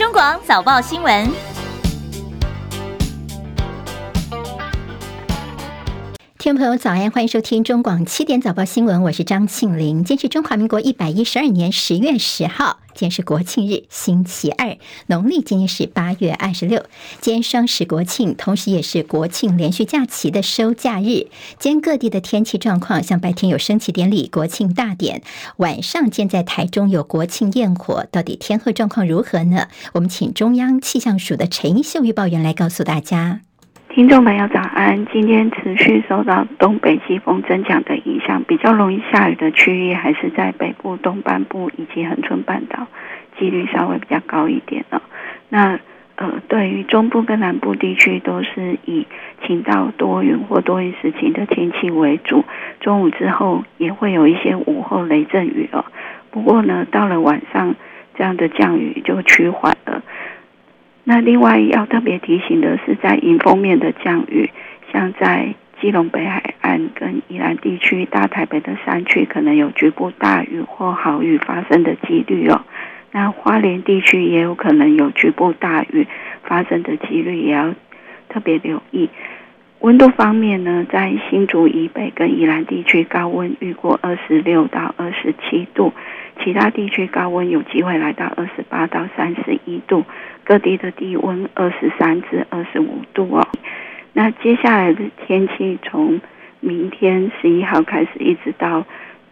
[0.00, 1.49] 中广早报新闻。
[6.50, 10.02] 众朋友早安，欢迎收听中广七点早报新闻，我是张庆玲。
[10.02, 14.76] 今天是中华民国一百一十二年十月十号，今天是国庆日，星期二，
[15.06, 16.84] 农历今天是八月二十六。
[17.20, 21.28] 今天双十国庆，同时也是国庆连续假期的收假日。
[21.60, 25.22] 今天各地的天气状况，像白天有升旗典礼、国庆大典，
[25.58, 29.68] 晚上现在台中有国庆焰火，到底天候状况如何呢？
[29.92, 33.42] 我们请中央气象署的陈一秀预报员来告诉大家。
[33.92, 42.86] 听众朋友早安，今天持续受到东北季风增强的影响，比较容易下雨的区域还是在北部东半部以及恒春半岛，
[43.36, 45.02] 几率稍微比较高一点了。
[45.48, 45.80] 那
[46.14, 49.08] 呃，对于中部跟南部地区，都是以
[49.44, 52.44] 晴到多云或多云时晴的天气为主。
[52.78, 55.84] 中午之后也会有一些午后雷阵雨哦。
[56.30, 57.74] 不过呢，到了晚上，
[58.16, 60.00] 这样的降雨就趋缓了。
[61.04, 64.50] 那另外要特别提醒的是，在迎风面的降雨，
[64.92, 72.62] 像在基隆北海岸跟宜兰地区、大台北的山区，可能有局部大雨或豪雨发生的几率哦。
[73.12, 76.06] 那花莲地区也有可能有局部大雨
[76.44, 77.74] 发生的几率，也要
[78.28, 79.08] 特别留意。
[79.80, 85.94] 温度方面呢，在新竹以北跟宜兰地区，高温逾过二十六到二十七度，
[86.42, 90.04] 其他地区高温有机会来到二十八到三十一度。
[90.42, 93.46] 各地的低温二十三至二十五度哦。
[94.14, 96.20] 那接下来的天气，从
[96.58, 98.84] 明天十一号开始，一直到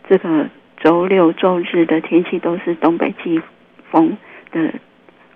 [0.08, 3.40] 这个周六周日的天气，都是东北季
[3.90, 4.16] 风
[4.52, 4.74] 的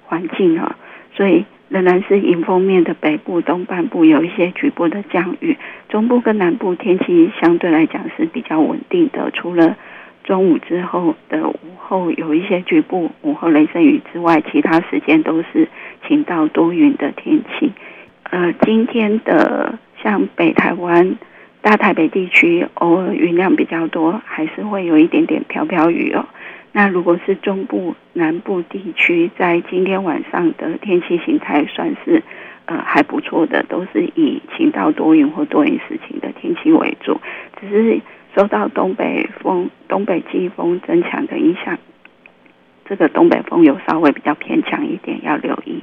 [0.04, 0.76] 环境啊，
[1.16, 9.76] 所以仍然是迎风面的北部东半部有一些局部的降雨，中部跟南部天气相对来讲是比较稳定的，除了。
[10.24, 15.68] 中午之后的午后有一些局部午后雷阵雨之外，其他时间都是
[16.06, 17.72] 晴到多云的天气。
[18.30, 21.16] 呃，今天的像北台湾、
[21.60, 26.24] 大台北地区，偶尔云量比较多，还是会有一点点飘飘雨哦。
[26.70, 32.22] 那如果是中部、南部地区，在今天晚上的天气形态算是
[32.66, 37.20] 呃还不错的，都是以晴到多云或多云时晴的天气为主，
[37.60, 38.00] 只是。
[38.34, 41.78] 受到东北风、东北季风增强的影响，
[42.86, 45.82] 这个东北风有稍微比较偏强一点，要留意。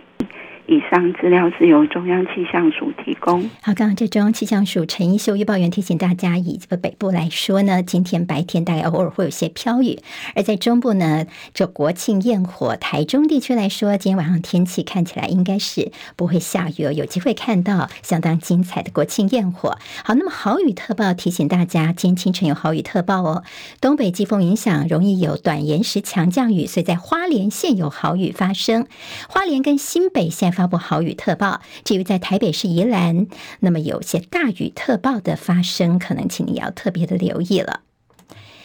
[0.69, 3.41] 以上资料是由中央气象署提供。
[3.63, 9.97] 好，刚刚这中央气象署陈一秀预报员提醒大家，以这个北部来说呢，今天白天大概偶尔会有些飘雨；
[10.35, 11.25] 而在中部呢，
[11.56, 19.75] 这国庆焰火，台中地区来说，今天晚上天气看起来应该是不会下雨哦，有机会看到相当精彩的国庆焰火。
[20.03, 23.44] 好，那么豪雨特报提醒大家，今天清晨有豪雨特报哦，
[23.81, 28.86] 东北季风影响容易有短延时强降雨，所以在花莲县有豪雨发生，
[29.28, 30.53] 花莲跟新北县。
[30.59, 33.28] 发布豪雨特报，至于在台北市宜兰，
[33.62, 37.80] 那么有些大雨特报的发生，可能请你要特别的留意了。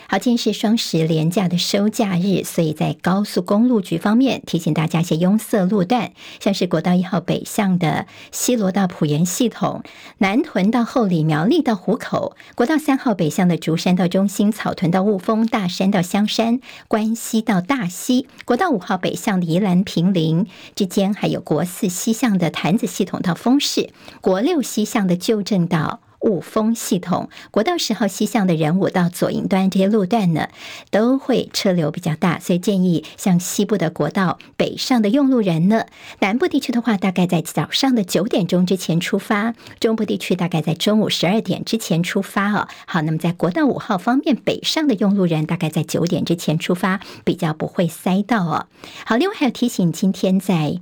[0.07, 9.83] 好，今天是双十连假的收假日，所以在高速公路局方面提醒大家一些拥塞路段，像是国道一号北向的西螺到埔盐系统，
[10.19, 23.89] 南屯到后里苗栗到湖口，国道三号北向的竹山到中心，草屯到雾峰，大山到香山，关西到大溪，国道五号北向的宜兰平林之间，还有国四西向的潭子系统到丰市，
[24.21, 26.01] 国六西向的旧正道。
[26.25, 30.49] 雾峰系统，国道十号西向的人武到左营端这些路段呢，
[30.91, 35.85] 都会车流比较大，所以建议像西部的国道北上的用路人呢，
[36.21, 42.69] 南部地区的话，大概在早上的九点钟之前出发；中部地区大概在中午十二点之前出发哦。
[42.87, 48.67] 好，那么在国道五号方面，北上的用路人大概在九点之前出发，比较不会塞到哦。
[49.05, 50.81] 好，另外还有提醒，今天在。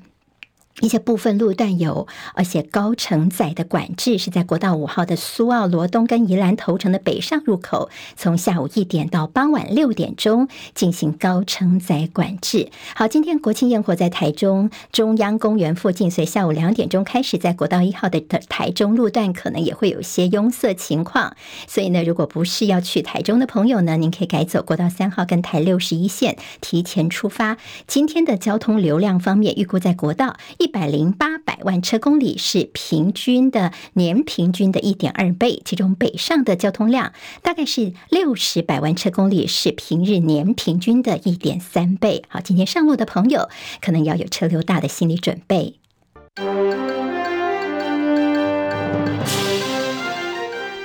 [0.80, 12.70] 一些部分路段有，而且高承载的管制是在国道五号的苏澳罗东跟宜兰头城的北上入口，从下午一点到傍晚六点钟进行高承载管制。
[12.96, 21.36] 好，今天国庆焰火在台中中央公园附近，所以下午两点钟开始，在国道一号的台中路段可能也会有些拥塞情况。
[21.68, 27.58] 所以呢，如果不是要去台中的朋友呢，您可以改走国道三号跟台六十一线，提前出发。
[27.86, 30.36] 今天的交通流量方面，预估在国道。
[30.62, 37.12] 一百零八百万车公里是平均的年平均的一点二倍，其中北上的交通量
[37.42, 42.22] 大概是六十百万车公里是平日年平均的一点三倍。
[42.28, 43.48] 好，今天上路的朋友
[43.80, 45.74] 可能要有车流大的心理准备。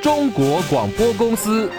[0.01, 1.69] 中国广播公司。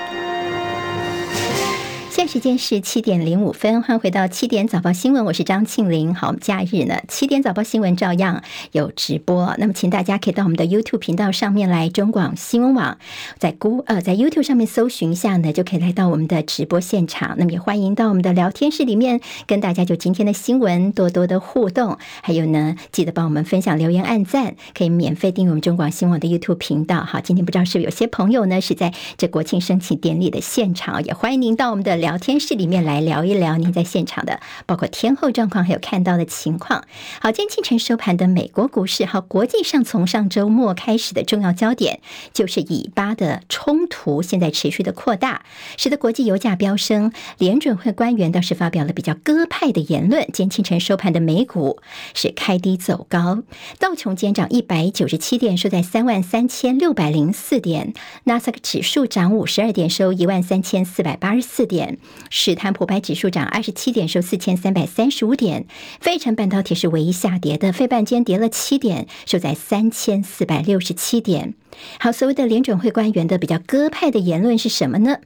[2.29, 6.15] 时间是七点零五分，欢迎回到七点早报新闻，我是张庆玲。
[6.15, 8.43] 好，我们假日呢，七点早报新闻照样
[8.73, 9.55] 有直播。
[9.57, 12.99] 那么，请大家可以到我们的 YouTube 频道上面来，中广新闻网，
[13.39, 17.35] 在 g 呃，在 YouTube 上面搜寻一下呢，就可以来到我们的直播现场。
[17.39, 21.97] 那么，也欢迎到我们的聊天室里面，跟大家就今天的新闻多多的互动。
[22.21, 27.03] 还有呢，记得帮我们分享、留言、按赞，可以免费订阅我们中广新闻网的 YouTube 频道。
[27.05, 32.18] 好，今天不知道是不是有些朋友呢是在这国庆升旗典礼的现场，也欢迎您到我们的聊。
[32.19, 36.85] 天室里面来聊一聊您在现场的包括天后状况，还有看到的情况。
[37.21, 42.01] 好，今天清晨收盘的美国股市，好，国际上从上周末开始的重要焦点
[42.35, 45.45] 就是以巴的冲突，现在持续的扩大，
[45.77, 47.13] 使得国际油价飙升。
[47.39, 50.25] 联准会官员倒是发表了比较鸽派的言论。
[50.33, 51.81] 今天清晨收盘的美股
[52.15, 53.43] 是开低走高，
[53.79, 57.93] 道琼今天涨一百九十七点，收在三万三千六百零四点；
[58.25, 61.99] 纳斯达克指数涨五十二点，收一万三千四百八十四点。
[62.31, 65.67] 史坦普白指数涨二十七点，收四千三百三十五点。
[66.01, 71.55] 费城半导体是唯一下跌的，费半间跌了七点，收在三千四百六十七点。
[72.01, 75.19] 好，所谓的联准会官员的比较鸽派的言论是什么呢？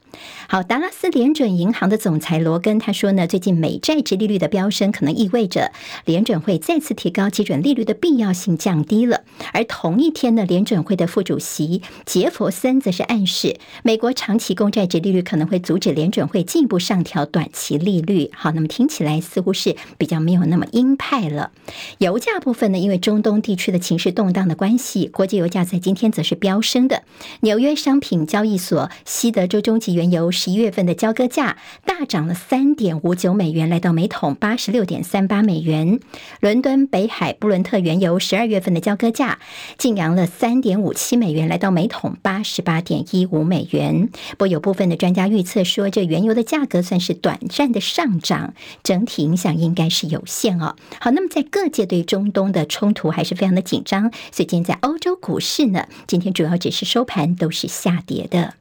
[0.49, 5.73] 好，达拉斯联准银行的总裁罗根他说呢，最近美债殖利率的飙升，可能意味着
[6.05, 9.23] 联准会再次提高基准利率的必要性降低了。
[9.53, 18.31] 而同一天呢，联准会的副主席杰弗森则是暗示，美国长期公债殖利率可能会阻止联准会进一步上调短期利率。
[18.35, 21.51] 好，那么听起来似乎是比较没有那么鹰派了。
[21.99, 27.03] 油价部分呢，因为中东地区的情势动荡的关系，国际油价在今天则是飙升的。
[27.41, 36.01] 纽约商品交易所西德州中级原油十一月份的交割价大涨了三点五九美元，来到每桶八十六点三八美元。
[36.41, 39.39] 伦敦北海布伦特原油十二月份的交割价
[39.79, 44.09] 劲扬了三点五七美元，来到每桶八十八点一五美元。
[44.33, 50.77] 不过有部分的专家预测说，这原油的价格算是短暂的上涨，整体影响应该是有限哦。
[51.01, 58.55] 好，那么在各界对中东的冲突还是非常的紧张，所以今天在欧洲股市呢，今天主要只是收盘都是下跌的。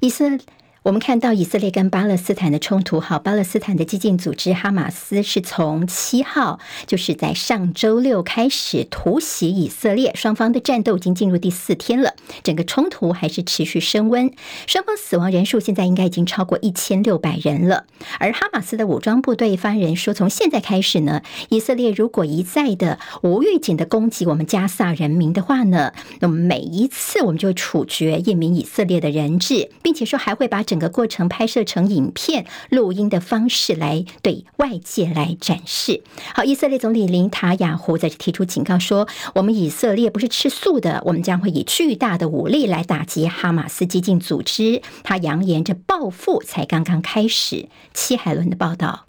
[0.00, 0.38] 以色
[0.84, 12.14] 我们看到以色列跟巴勒斯坦的冲突，好，巴勒斯坦的激进组织哈马斯是从七号，就是在上周六开始突袭以色列，双方的战斗已经进入第四天了，
[12.44, 14.32] 整个冲突还是持续升温，
[14.68, 17.84] 双方死亡人数现在应该已经超过一千六百人了。
[18.20, 36.02] 而哈马斯的武装部队发言人说，从现在开始呢，以色列如果一再的无预警的攻击我们加萨人民的话呢，那么每一次我们就处决一名以色列的人质，并且说还会把整个过程拍摄成影片、录音的方式来对外界来展示。
[36.34, 47.68] 好，以色列总理林塔雅胡在这提出警告说：“我们以色列不是吃素的，我们将会以巨大的武力来打击哈马斯激进组织。”他扬言，这报复才刚刚开始。
[47.94, 49.06] 七海伦的报道。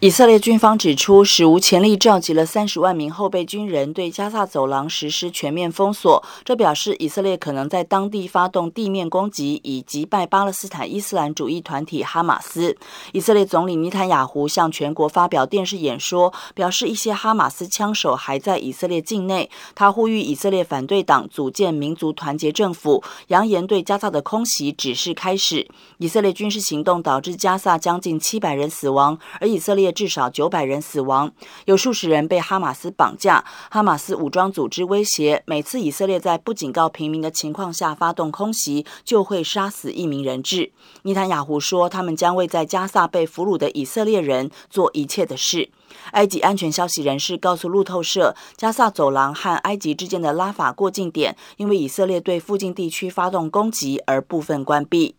[0.00, 6.24] 以色列军方指出，史无前例召集了三十万名后备军人对加萨走廊实施全面封锁。
[6.42, 12.74] 这表示以色列可能在当地发动地面攻击，以击败巴勒斯坦伊斯兰主义团体哈马斯。
[13.12, 19.50] 以色列总理尼坦雅胡向全国发表电视演说，表示一些哈马斯枪手还在以色列境内。
[19.74, 25.68] 他呼吁以色列反对党组建民族团结政府，扬言对加萨的空袭只是开始。
[25.98, 29.89] 以色列军事行动导致加萨将近七百人死亡，而以色列。
[29.92, 31.32] 至少九百人死亡，
[31.64, 33.44] 有数十人被哈马斯绑架。
[33.70, 40.72] 哈马斯武装组织威胁，每次以色列在不警告平民的情况下发动空袭，就会杀死一名人质。
[41.02, 45.70] 尼坦雅胡说，他们将为在加萨被俘虏的以色列人做一切的事。
[46.12, 55.14] 埃及安全消息人士告诉路透社，加萨走廊和埃及之间的拉法过境点，因为以色列对附近地区发动攻击而部分关闭。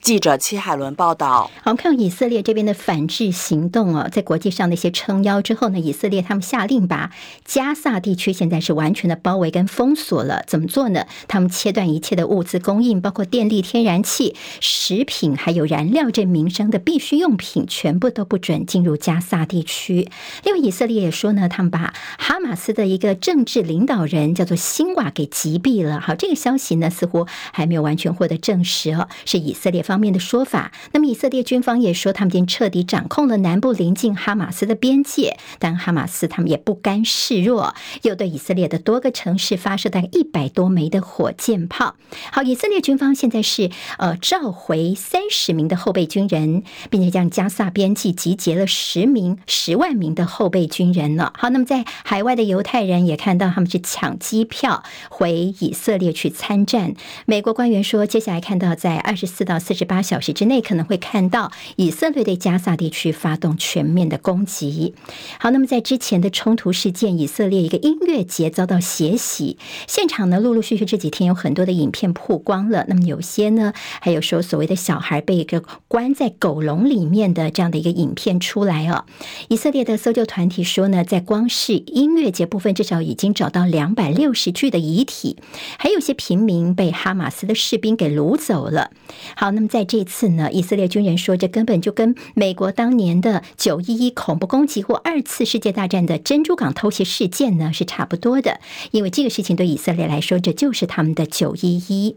[0.00, 1.50] 记者戚海伦报道。
[1.64, 7.10] 我们看以色列这边的反制行动哦，在国际上的一些撑腰之后呢，以色列他们下令把
[7.44, 10.42] 加萨地区现在是完全的包围跟封锁了。
[10.46, 11.06] 怎么做呢？
[11.26, 20.08] 他们切断一切的物资供应，包括电力、天然气、食品，还有燃料这民生的必需用品，全部都不准进入加萨地区。
[20.44, 26.00] 另外，以色列也说呢，他们把哈马斯的一个政治领导人叫做辛瓦给击毙了。
[26.00, 41.96] 好，这个消息呢，似乎还没有完全获得证实哦，是以色列方面的说法，那么以色列军方也说，他们已经彻底掌控了南部临近哈马斯的边界，但哈马斯他们也不甘示弱，又对以色列的多个城市发射大概一百多枚的火箭炮。
[42.30, 51.32] 好，以色列军方现在是呃召回三十名的后备军人，并且将加萨边境集结了十名十万名的后备军人了。
[51.38, 56.94] 好，那么在海外的犹太人也看到他们是抢机票回以色列去参战。
[57.24, 64.94] 美国官员说，接下来看到在二十四到四十八小时之内可能会看到以色列对加萨地区发动全面的攻击。
[65.38, 69.56] 好，那么在之前的冲突事件，以色列一个音乐节遭到血洗，
[69.86, 72.84] 现场呢陆陆续续这几天有很多的影片曝光了。
[72.88, 79.04] 那么有些呢，还有说所谓的小孩被一个关在狗笼里面的这样的一个影片出来哦。
[79.48, 85.36] 以色列的搜救团体说呢，在光是音乐节部分，至少已经找到两百六十具的遗体，
[85.78, 88.90] 还有些平民被哈马斯的士兵给掳走了。
[89.36, 98.60] 好，那么在这次呢，以色列军人说，这根本就跟美国当年的九一一恐怖攻击或二次世界大战的珍珠港偷袭事件呢是差不多的，
[98.90, 102.16] 因为这个事情对以色列来说，这就是他们的九一一。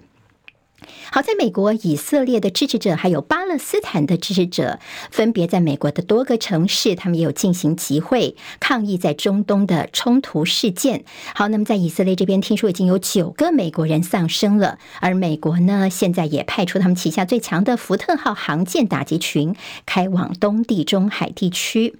[1.11, 4.79] 好，在美国、以色列的支持者还有巴勒斯坦的支持者，
[5.09, 11.03] 分别在美国的多个城市，他们也有进行集会抗议在中东的冲突事件。
[11.35, 19.55] 好，那么在以色列这边，听说已经有九个美国人丧生了，而美国呢，现在也派出他们旗下最强的福特号航舰打击群，
[19.85, 21.95] 开往东地中海地区。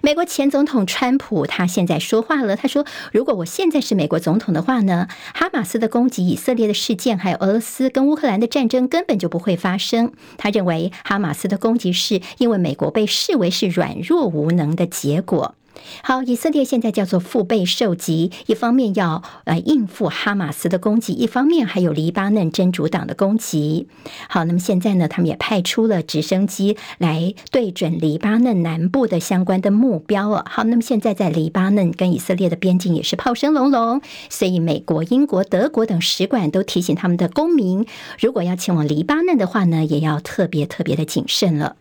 [0.00, 10.12] 美国前总统川普他现在说话了，他说：“如果我现在是美国总统的话呢，哈马斯的攻击以色列的事件，还有俄罗斯跟乌克兰的战争根本就不会发生。
[10.36, 15.56] 他认为哈马斯的攻击是因为美国被视为是软弱无能的结果。”
[16.02, 23.88] 好，以色列现在叫做腹背受敌，一方面要呃应付哈马斯的攻击，一方面还有黎巴嫩真主党的攻击。
[24.28, 30.44] 好，那么现在呢，他们也派出了直升机来对准黎巴嫩南部的相关的目标哦。
[30.48, 37.86] 好，那么现在在黎巴嫩跟以色列的边境也是炮声隆隆，所以美国、英国、德国等使馆都提醒他们的公民，
[38.18, 41.76] 如果要前往黎巴嫩的话呢，也要特别特别的谨慎了。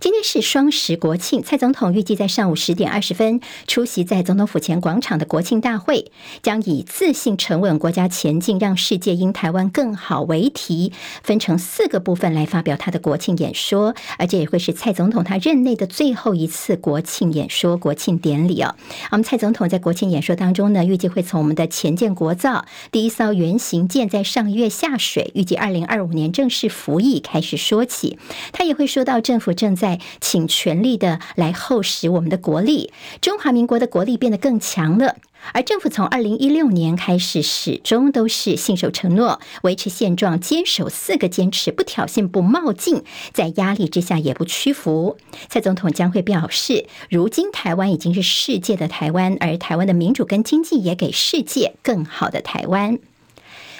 [0.00, 6.10] 今天是双十国庆，蔡总统预计在上午十点二十分出席在总统府前广场的国庆大会，
[6.42, 18.74] 将以“自信沉稳国家前进，让世界因台湾更好”为题，分成四个部分来发表他的国庆演说，而这也会是蔡总统他任内的最后一次国庆演说、国庆典礼哦。
[19.12, 28.18] 我们蔡总统在国庆演说当中呢，预计会从我们的前舰国造第一艘原型舰在上月下水，预计二零二五年正式服役开始说起，
[28.52, 29.93] 他也会说到政府正在。
[30.20, 35.16] 请全力的来厚实我们的国力，中华民国的国力变得更强了。
[35.52, 45.18] 而政府从二零一六年开始，始终都是信守承诺，维持现状，坚守四个坚持：不挑衅、不冒进，在压力之下也不屈服。
[45.50, 52.98] 蔡总统将会表示，如今台湾已经是世界的台湾，而台湾的民主跟经济也给世界更好的台湾。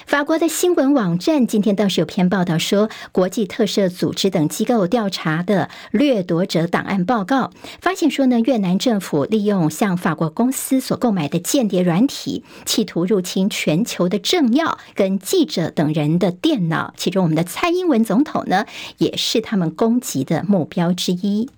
[0.06, 18.66] 法国的新闻网站今天倒是有篇报道说，国际特赦组织等机构调查的掠夺者档案报告发现说呢，越南政府利用向法国公司所购买的间谍软体，企图入侵全球的政要跟记者等人的电脑，其中我们的蔡英文总统呢，
[18.98, 21.48] 也是他们攻击的目标之一。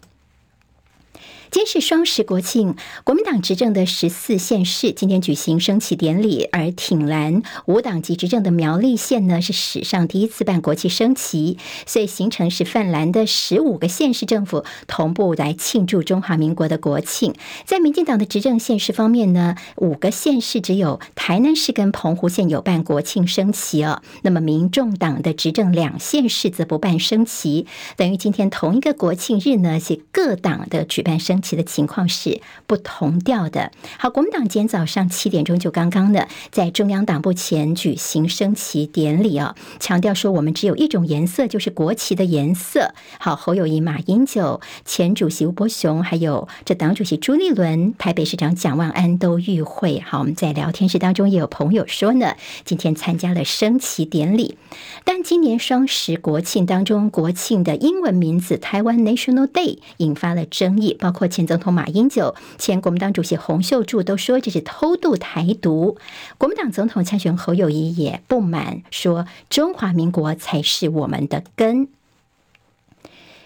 [1.49, 2.75] 今天是双十国庆，
[3.05, 17.33] 国民党执政的十四县市今天举行升旗典礼，而挺蓝无党籍执政的苗栗县呢，是史上第一次办国旗升旗，所以形成是泛蓝的十五个县市政府同步来庆祝中华民国的国庆。
[17.65, 24.03] 在民进党的执政县市方面呢，五个县市只有台南市跟澎湖县有办国庆升旗哦。
[24.23, 31.36] 那么民众党的执政两县市则不办升旗，等于今天同一个国庆日呢，是各党的举办升。
[31.37, 33.71] 升旗的情况是不同调的。
[33.99, 42.95] 好，国民党今天早上七点钟就刚刚的在中央党部前举行升旗典礼啊，强调说我们只有一种颜色，就是国旗的颜色。
[43.19, 50.00] 好，侯友谊、马英九、前主席吴伯雄，还有这党主席朱立伦、台北市长蒋万安都与会。
[50.00, 54.57] 好，我们在聊天室当中也有朋友说呢，今天参加了升旗典礼。
[55.05, 61.25] 但今年双十国庆当中，国庆的英文名字台湾 National Day 引发了争议，包括。
[61.28, 65.97] 前总统马英九、前国民党主席洪秀柱都说这是偷渡台独，
[66.38, 71.88] 国民党总统参选侯友谊也不满，说中华民国才是我们的根。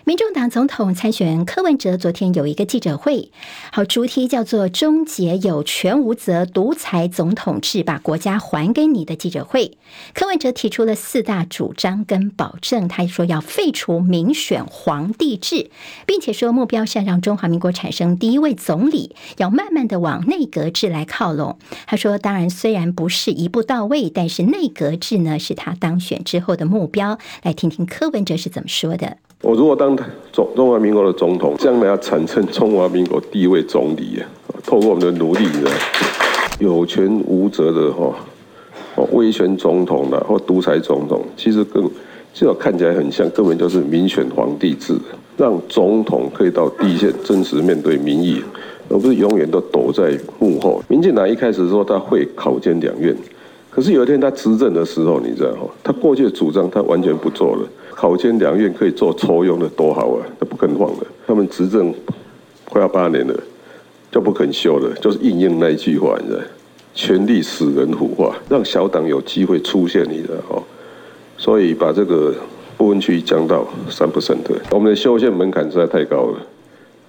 [0.04, 3.30] 民众党总统参选柯文哲昨天有一个记者会，
[3.70, 9.76] 好，主题叫做“终结有权无责独裁总统制，把国家还给你”的记者会。
[10.14, 15.70] 柯文哲提出了四大主张跟保证，他说要废除民选皇帝制，
[16.06, 21.58] 并且说目标是要让中华民国产生第一位总理，要慢慢的往内阁制来靠拢。
[21.86, 27.18] 他说，当然虽然不是一步到位，但是内阁制呢是他当选之后的目标。
[27.42, 29.18] 来听听柯文哲是怎么说的。
[29.42, 29.96] 我如果当
[30.32, 34.28] 中中华民国的总统，将来要产生中华民国第一位总理啊，
[34.64, 35.70] 透过我们的努力呢，
[36.58, 38.14] 有权无责的哈，
[39.12, 41.82] 威权总统的或独裁总统，其实更
[42.34, 44.94] 至少看起来很像，根本就是民选皇帝制，
[45.38, 48.42] 让总统可以到第一线真实面对民意，
[48.90, 50.82] 而不是永远都躲在幕后。
[50.86, 53.16] 民进党一开始说他会考监两院，
[53.70, 57.62] 可是有一天他执政的时候，你知道哈，他过去的主张他完全不做了。
[57.94, 61.06] 考监两院可以做抽用的多好啊，他不肯放了。
[61.26, 61.94] 他们执政
[62.64, 63.34] 快要八年了，
[64.10, 66.40] 就不肯修了，就是应验那一句话，你知道，
[66.94, 70.62] 权力使人腐化，让小党有机会出现，你知道哈。
[71.38, 72.34] 所以把这个
[72.76, 74.38] 不分区降到三 percent，
[74.72, 76.38] 我们的修宪门槛实在太高了，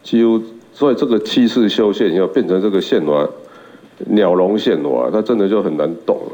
[0.03, 0.39] 几乎
[0.73, 3.27] 所以这个七次修宪要变成这个宪法
[4.07, 6.31] 鸟笼宪法，它真的就很难懂了。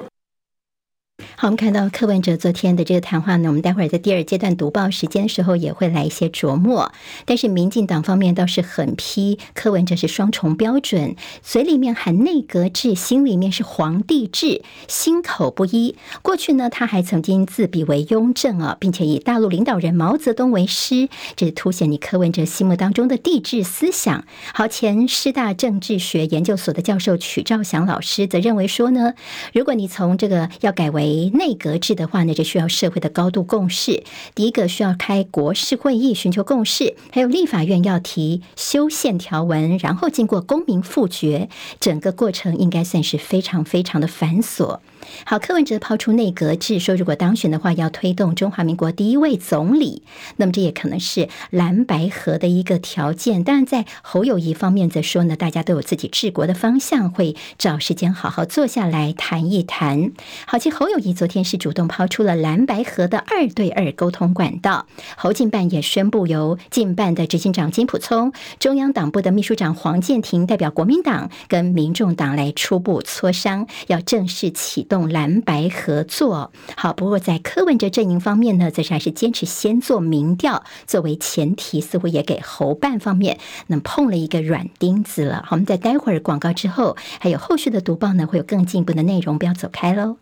[1.39, 6.91] 好，我们看到柯文哲昨天的这个谈话呢，我们待会儿在第二阶段读报时间的时候也会来一些琢磨。
[7.25, 15.95] 但是民进党方面倒是很批柯文哲是双重标准，嘴里面喊内阁制，心里面是皇帝制，心口不一。
[16.23, 24.25] 过去呢，他还曾经自比为雍正啊，并且以大陆领导人毛泽东为师，这凸显你柯文哲心目当中的帝制思想。
[24.55, 29.13] 好，前师大政治学研究所的教授曲兆祥老师则认为说呢，
[29.53, 34.03] 如果你从这个要改为内阁制的话呢，就需要社会的高度共识。
[34.35, 44.79] 第一个需要开国事会议寻求共识，还有立法院要提修宪条文，然后经过公民复决，整个过程应该算是非常非常的繁琐。
[45.25, 50.03] 好，柯文哲抛出内阁制，说如果当选的话，要推动中华民国第一位总理，
[50.37, 53.43] 那么这也可能是蓝白合的一个条件。
[53.43, 60.11] 当然，在侯友谊方面则说呢，大家都有自己治国的方向，会找时间好好坐下来谈一谈。
[60.45, 74.96] 好，其实侯友谊昨天是主动抛出了蓝白合的二对二沟通管道，侯进办也宣布由进办的执行长金溥聪、中央党部的秘书长黄建庭代表国民党跟民众党来初步磋商，要正式启动。
[74.99, 85.43] 用蓝白合作好，不过在柯文哲阵营方面呢，则是还是坚持先做民调作为前提，似乎也给侯办方面那碰了一个软钉子了。
[85.45, 90.17] 好，我们在待会儿广告之后，还有后续的读报呢，会有更进一步的内容，不要走开喽。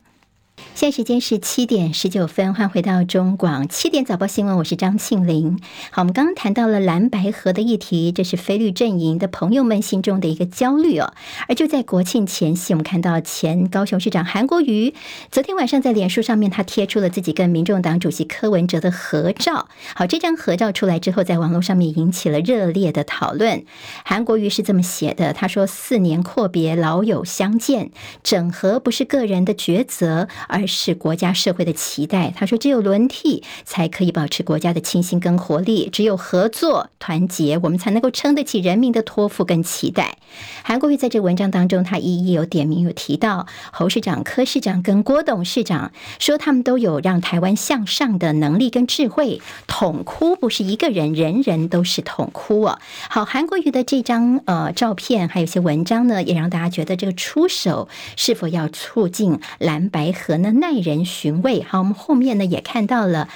[0.74, 5.60] 现在时间是七点十九分，欢迎回到中广七点早报新闻，我是张庆玲。
[5.90, 11.14] 好，我们刚刚谈到了蓝白合的议题，这是非绿阵营的朋友们心中的一个焦虑哦。
[11.48, 14.94] 而就在国庆前夕，我们看到前高雄市长韩国瑜
[15.32, 19.68] 昨天晚上在脸书上面，他贴出了自己跟民众党主席柯文哲的合照。
[19.96, 23.66] 好，这张合照出来之后，在网络上面引起了热烈的讨论。
[24.04, 27.92] 韩国瑜是这么写的，他说：“四年阔别，老友相见，
[28.24, 32.34] 整合不是个人的抉择。”而是国家社会的期待。
[32.36, 40.18] 他说：“只有轮替才可以保持国家的清新跟活力，只有合作团结，我们才能够撑得起人民的托付跟期待。”
[40.64, 49.42] 韩国瑜在这文章当中，他一一有点名，有提到侯市长、柯市长跟郭董事长，说他们都有让台湾向上的能力跟智慧。
[49.68, 52.80] 统哭不是一个人，人人都是统哭啊。
[53.10, 60.35] 好，韩国瑜的这张呃照片，还有一些文章呢，也让大家觉得这个出手是否要促进蓝白合。
[60.38, 61.64] 那耐人寻味。
[61.64, 63.30] 好，我们后面呢也看到了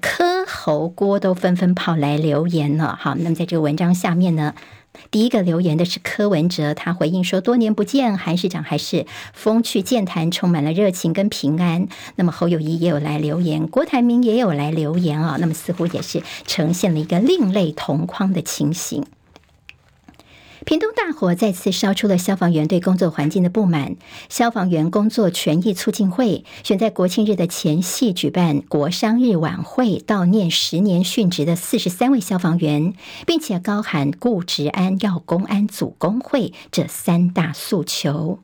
[0.00, 2.98] 柯侯郭都纷纷跑来留言了。
[3.00, 4.54] 好，那么在这个文章下面呢，
[5.10, 11.88] 第一个留言的是柯文哲，他回应说：多年不见，韩市长还是风趣健谈，充满了热情跟平安。
[12.16, 15.36] 那么侯友谊也有来留言，郭台铭也有来留言啊。
[15.40, 19.04] 那么似乎也是呈现了一个另类同框的情形。
[20.64, 23.96] 屏东大火再次烧出了消防员对工作环境的不满。
[24.28, 32.94] 消防员工作权益促进会选在国庆日的前夕举办国商日晚会，悼念十年殉职的四十三位消防员，
[33.26, 38.40] 并且高喊顾职安、要公安、组工会这三大诉求。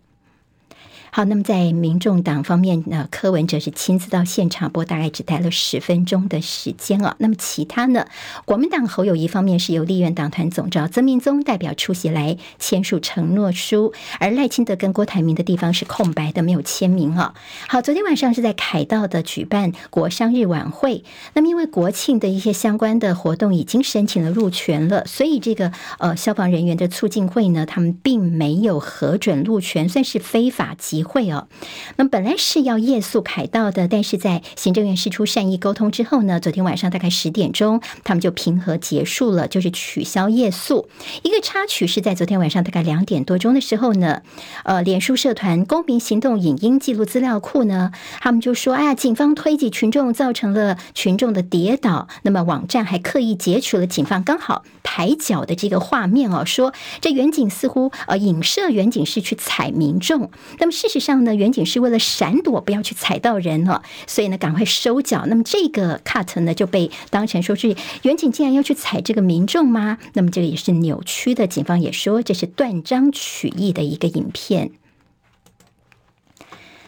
[1.17, 7.17] 好，那么在民众党方面呢，柯文哲是亲自到现场，不过大概只待了十分钟的时间啊。
[7.21, 8.05] 那么其他呢，
[8.45, 17.33] 国民党侯友宜方面是由立院党团总召曾铭宗代表出席来签署承诺书，而赖清德跟郭台铭的地方是空白的，没有签名啊。
[17.67, 21.03] 好，昨天晚上是在凯道的举办国商日晚会，
[21.33, 31.49] 那么因为国庆的一些相关的活动已经申请了入权了，所以这个呃消防人员的促进会呢，他们并没有核准入权，算是非法集会哦，
[31.97, 40.89] 那么本来是要夜宿凯道的，但是在行政院释出善意沟通之后呢，昨天晚上大概十点钟，他们就平和结束了，就是取消夜宿。
[41.23, 44.23] 一个插曲是在昨天晚上大概两点多钟的时候呢，
[44.65, 60.96] 呃，脸书社团公民行动影音记录资料库呢，他们就说，哎呀，警方推挤群众造成了群众的跌倒，那么网站还刻意截取了警方刚好抬脚的这个画面哦，说这远景似乎呃影射远景是去踩民众，那么事实。
[60.97, 65.27] 实际上呢，远景是为了闪躲，不要去踩到人哦，所以呢，赶快收脚。
[65.27, 69.99] 那么这个 cut 呢，就被当成说是远景竟然要去踩这个民众吗？
[70.15, 71.47] 那么这个也是扭曲的。
[71.47, 74.71] 警方也说这是断章取义的一个影片。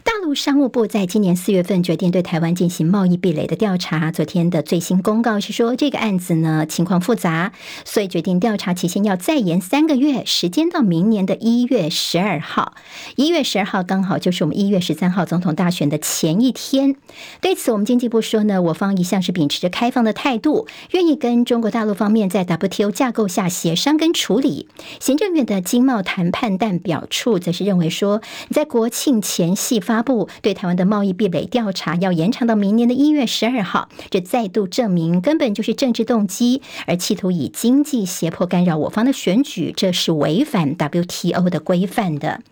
[0.08, 4.10] 大陆商务部在今年四月份决定对台湾进行贸易壁垒的调查。
[4.10, 7.52] 昨天的最新公告是说，这个案子呢，情况复杂，
[7.84, 12.72] 所以决定调查期限要再延三个月，时间到明年的一月十二号。
[13.16, 16.96] 一月十二号刚好就是我们一月十三号总统大选的前一天。
[17.42, 24.68] 对此，我们经济部说呢，我方一向是秉持着开放的态度，愿意跟中国大陆方面在 WTO 架构下协商跟处理。
[25.00, 29.97] 行政院的经贸谈判代表处则是认为说，在国庆前夕发。
[29.98, 42.42] 发布对台湾的贸易壁垒调查要延长到明年的一月十二号，这再度证明根本就是政治动机，而企图以经济胁迫干扰我方的选举，这是违反 WTO 的规范的。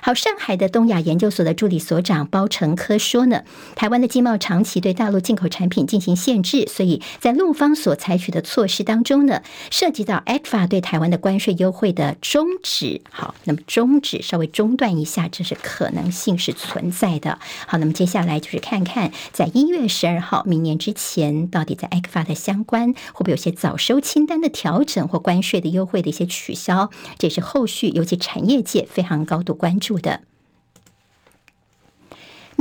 [0.00, 3.42] 好，上海的东亚研究所的助理所长包成科说呢，
[3.74, 13.00] 台湾的经贸长期对大陆进口产品进行限制，所以在陆方所采取的措施当中呢，涉及到 ECFA 对台湾的关税优惠的终止。
[13.10, 17.40] 好，那么终止稍微中断一下，这是可能性是存在的。
[17.66, 26.90] 好，那么接下来就是看看，在一月十二号明年之前，到底在 ECFA 的相关会不会有些早收清单的调整或关税的优惠的一些取消？
[27.18, 30.20] 这是后续尤其产业界非常高度关注的。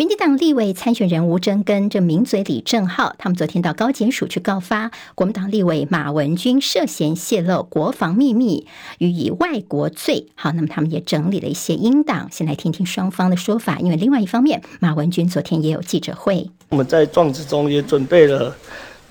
[0.01, 8.65] 民进党立委参选人吴峥跟这名嘴李正浩，他们昨天到高检署去告发国民党立委马文君涉嫌泄露国防秘密，
[8.97, 10.25] 予以外国罪。
[10.33, 13.77] 好，那么他们也整理了一些音档，先来听听双方的说法。
[13.77, 18.57] 因为另外一方面，马文君昨天也有记者会，我们在状子中也准备了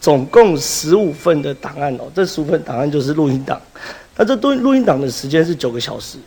[0.01, 3.63] 总共十五份的档案哦，这十五份档案就是录音档，
[4.17, 6.19] 那这录录音档的时间是九个小时。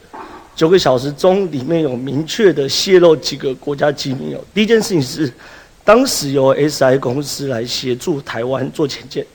[0.56, 4.40] 九个小时中，里面有明确的泄露几个国家机密哦。
[4.54, 5.32] 第一件事情是，
[5.84, 9.26] 当时由 SI 公司来协助台湾做潜舰。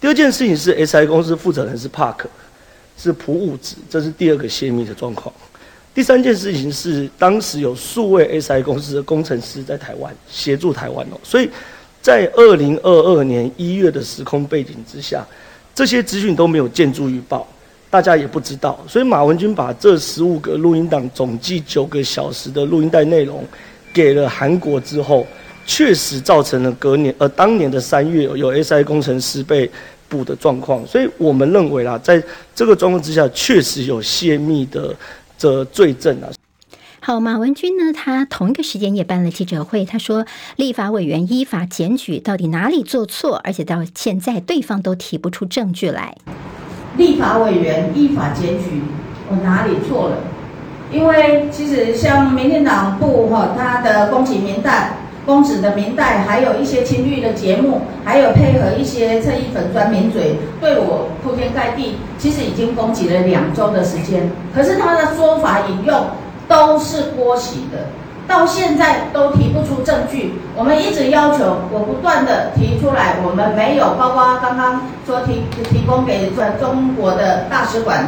[0.00, 2.26] 第二件事情是，SI 公司负责人是 Park，
[2.96, 5.34] 是普物质，这是第二个泄密的状况。
[5.94, 11.18] 第三件事情是，当时有数位 SI 公司的工程师在台湾协助台湾哦。
[11.22, 11.50] 所以
[12.00, 15.26] 在二零二二年一月的时空背景之下，
[15.74, 17.46] 这些资讯都没有见诸于报。
[17.92, 23.44] 大家也不知道，所以马文君把这十五个录音档总计九个小时的录音带内容
[23.92, 25.26] 给了韩国之后，
[25.66, 29.70] 确实造成了隔年呃当年的三月有 SI 工程师被
[30.08, 32.22] 捕的状况，所以我们认为啦，在
[32.54, 34.96] 这个状况之下，确实有泄密的
[35.36, 36.32] 这罪证啊。
[37.00, 40.24] 好，马文君呢，他同一个时间也办了记者会，他说
[40.56, 46.16] 立法委员依法检举到底哪里做错，而且到现在对方都提不出证据来。
[46.96, 48.82] 立法委员依法检举，
[49.30, 50.16] 我哪里错了？
[50.90, 54.92] 因为其实像民进党部哈，他的攻击民代、
[55.24, 64.30] 公职的民代，还有一些亲绿的节目，还有配合一些侧翼粉专名嘴，对我铺天盖地，其实已经攻击了两周的时间。
[64.54, 66.06] 可是他的说法引用
[66.46, 67.86] 都是郭喜的。
[68.32, 78.06] 到现在都提不出证据，我们一直要求，我不断的提出来，我们没有，包括刚刚说提提供给中国的大使馆，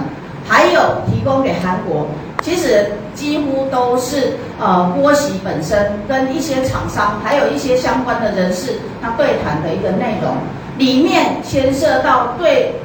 [0.49, 2.07] 还有提供给韩国，
[2.41, 10.37] 其实几乎都是呃郭洗本身跟一些厂商，还有一些相关的人士，他对谈的一个内容，
[10.79, 12.77] 里面牵涉到对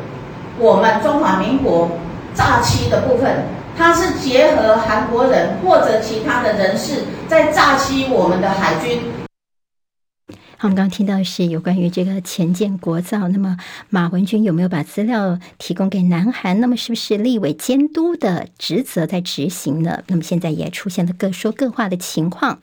[0.60, 1.90] 我们中华民国
[2.34, 3.46] 诈欺的部分。
[3.80, 9.00] 他是结合韩国人或者其他的人士在炸欺我们的海军。
[10.58, 13.56] 好，我们刚刚听到是有关于这个前舰国造，那么
[13.88, 16.60] 马文君有没有把资料提供给南韩？
[16.60, 20.04] 那么是不是立委监督的职责在执行呢？
[20.08, 22.60] 那么现在也出现了各说各话的情况。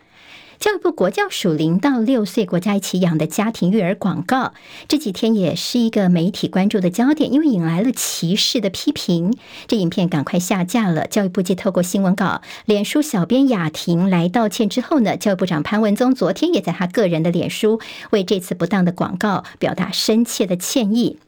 [0.59, 4.55] 教育部国教署零到六岁国家一起养的家庭育儿广告，
[4.89, 9.37] 这几天也是一个媒体关注的焦点，因为引来了歧视的批评。
[9.67, 11.07] 这影片赶快下架了。
[11.07, 21.19] 教育部既透过新闻稿，脸书小编雅婷来道歉之后呢，教育部长潘文宗昨天也在他个人的脸书为这次不当的广告表达深切的歉意。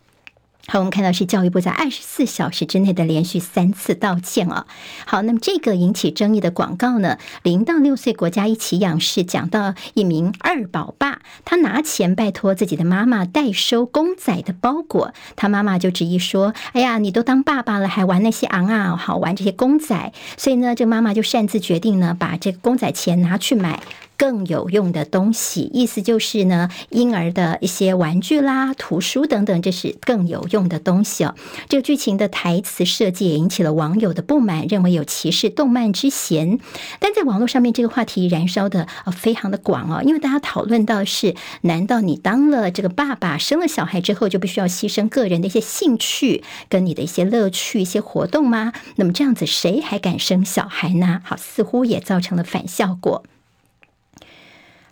[0.71, 4.67] 好，我们看到是教育部在二十四小时之内的连续三次道歉啊。
[5.07, 23.81] 好，那么这个引起争议的广告呢，零到六岁国家一起养是讲到一名二宝爸，他拿钱拜托自己的妈妈代收公仔的包裹，他妈妈就质疑说：“哎呀，你都当爸爸了，还玩那些昂啊，好玩这些公仔。”所以呢，这妈妈就擅自决定呢，把这个公仔钱拿去买
[24.19, 31.37] 更有用的东西，意思就是呢，婴儿的一些玩具啦、图书等等，这是更有用的东西哦。
[31.69, 36.59] 这个剧情的台词设计也引起了网友的不满，认为有歧视动漫之嫌。
[36.99, 48.73] 但在网络上面，这个话题燃烧的非常的广哦，因为大家讨论到是：难道你当了这个爸爸，生了小孩之后，就必须要牺牲个人的一些兴趣、跟你的一些乐趣、一些活动吗？
[48.97, 51.21] 那么这样子，谁还敢生小孩呢？
[51.23, 53.23] 好，似乎也造成了反效果。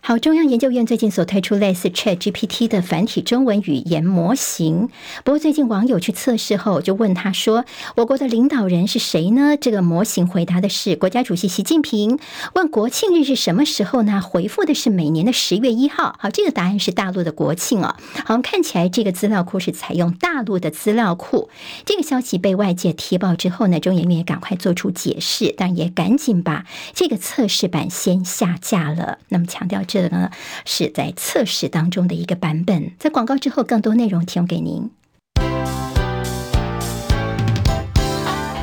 [0.07, 4.87] 好，中央研究院最近所推出类似 ChatGPT 的繁体中文语言模型。
[5.25, 7.65] 不过最近网友去测试后，就问他说
[7.97, 12.19] ：“我国的领导人是谁呢？”这个模型回答的是国家主席习近平。
[12.55, 14.21] 问国庆日是什么时候呢？
[14.21, 16.15] 回复的是每年的十月一号。
[16.19, 17.97] 好，这个答案是大陆的国庆哦。
[18.23, 21.49] 好，看起来这个资料库是采用大陆的资料库。
[21.83, 29.17] 这个消息被外界踢爆之后呢，中研院也赶快做出解释，但也赶紧把这个测试版先下架了。
[29.27, 29.96] 那么强调这。
[29.97, 30.29] 这个呢
[30.63, 34.91] 是在测试当中的一个版本，在广告之后，更多内容提供给您。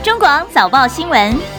[0.05, 1.54] 中广早报新闻。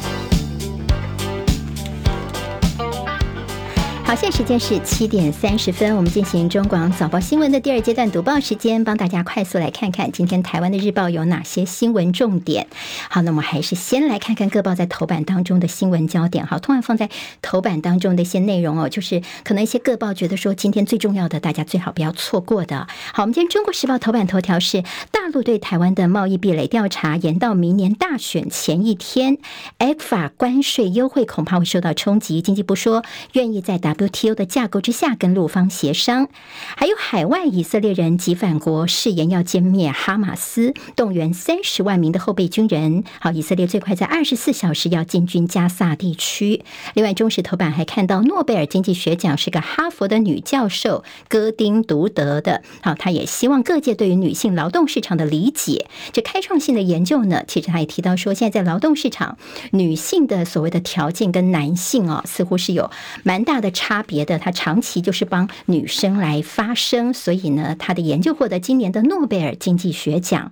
[4.07, 12.67] 好，现在时间是七点三十分，我们进行中广早报新闻的第二阶段读报时间，帮大家快速来看看今天台湾的日报有哪些新闻重点。
[13.09, 16.45] 好，那我们还是先来看看各报在头版当中的新闻焦点。
[16.45, 17.09] 好，通常放在
[17.41, 22.85] 头版当中的一些内容哦，就是可能一些各报觉得说今天最重要的，大家最好不要错过的。
[23.11, 29.39] 好，我们今天中国时报头版头条是大陆对台湾的贸易壁垒调查延到明年大选前一天
[29.79, 32.43] ，F 法关税优惠恐怕会受到冲击。
[32.43, 33.94] 经济部说愿意在打。
[33.95, 36.27] WTO 的架构之下跟陆方协商，
[36.75, 43.03] 还有海外以色列人及反国，誓言要歼灭哈马斯，动员三十万名的后备军人。
[43.19, 46.63] 好，以色列最快在二十四小时要进军加萨地区。
[46.93, 52.61] 另外，中时头版还看到诺贝尔经济学奖是个哈佛的女教授戈丁独得的。
[52.81, 55.87] 好，她也希望各界对于女性劳动市场的理解。
[56.11, 59.37] 这开创性的研究呢，其实她也提到说，现在在劳动市场，
[59.71, 62.91] 女性的所谓的条件跟男性啊，似乎是有
[63.23, 63.84] 蛮大的差。
[63.87, 70.51] 差别的，他长期就是帮女生来发声，所以呢，他的研究获得今年的诺贝尔经济学奖。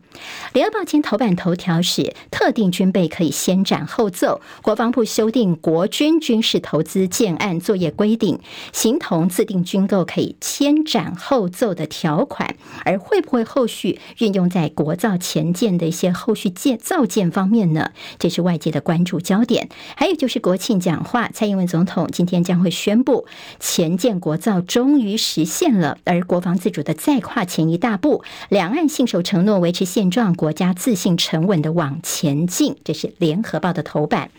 [0.53, 8.37] 联合报今头版头条是特定军备可以先斩后奏，国防部修订国军军事投资建案作业规定，
[8.71, 17.93] 形同自定军购可以先斩后奏的条款，而会不会后续运用在国造前舰的一些后续建造舰方面呢？
[18.19, 19.69] 这是外界的关注焦点。
[19.95, 23.22] 还有就是国庆讲话，蔡英文总统今天将会宣布。
[23.59, 32.75] 前建国造终于实现了，而国防自主的再跨前一大步，两岸信守承诺，维持现状，国家自信沉稳的往前进。
[32.83, 34.29] 这是联合报的头版。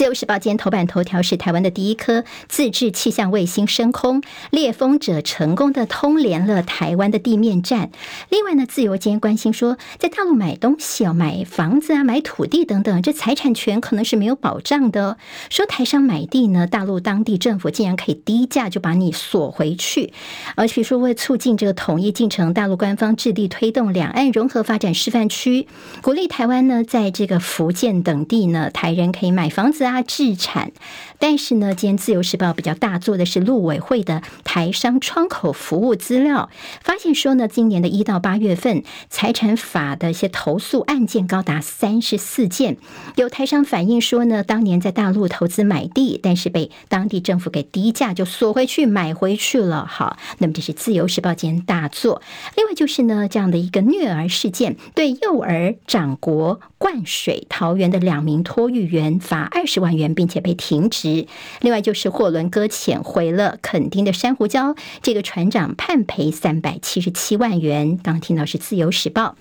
[0.00, 7.90] 自由时报今天头版头条是台湾的第一颗自制气象卫星升空，猎风者成功的通联了台湾的地面站。
[8.30, 15.18] 另外呢，自由今天关心说，在大陆买东西啊，买房子啊，买土地等等，这财产权可能是没有保障的。
[15.50, 20.14] 说台商买地呢，大陆当地政府竟然可以低价就把你锁回去。
[20.54, 25.66] 而且说为促进这个统一进程，大陆官方致力推动两岸融合发展示范区，
[26.00, 29.89] 鼓励台湾呢，在这个福建等地呢，台人可以买房子啊。
[29.90, 30.72] 他置产，
[31.18, 36.50] 但是呢，今天自由时报比较大做的是陆委会的台商窗口服务资料，
[36.82, 42.76] 发现说呢，今年的一到八月份财产法的一些投诉案件高达三十四件，
[43.16, 49.86] 有台商反映说呢，当年在大陆投资买地，但是被当地政府给低价就锁回去买回去了。
[49.86, 52.22] 好，那么这是自由时报今天大做。
[52.56, 61.26] 另外就是呢，这样的一个虐儿事件，对幼儿掌国灌水，桃园的两名托育员罚二十万元，并且被停职。
[61.60, 67.98] 另外就是货轮搁浅回了垦丁的珊瑚礁，这个船长判赔三百七十七万元。
[68.02, 69.36] 刚听到是自由时报。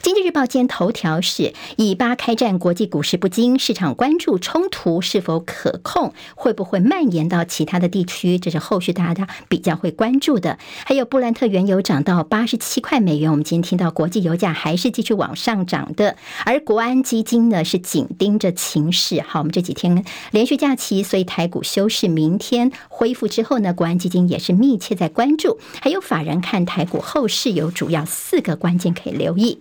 [0.00, 8.38] 经济日报今天头条是以巴开战，国际股市不惊，市场关注冲突是否可控，会不会蔓延到其他的地区？
[8.38, 10.56] 这是后续大家比较会关注的。
[10.86, 16.16] 还有布兰特原油涨到八十七块美元，我们今天听到国际油价还是继续往上涨的。
[16.44, 19.20] 而国安基金呢是紧盯着情势。
[19.20, 25.58] 好，我们这几天连续假期，所以台股休市，明天恢复之后呢，国安基金也是密切在关注。
[25.82, 29.58] 还有法人看台股后市有主要四个关键可以留意。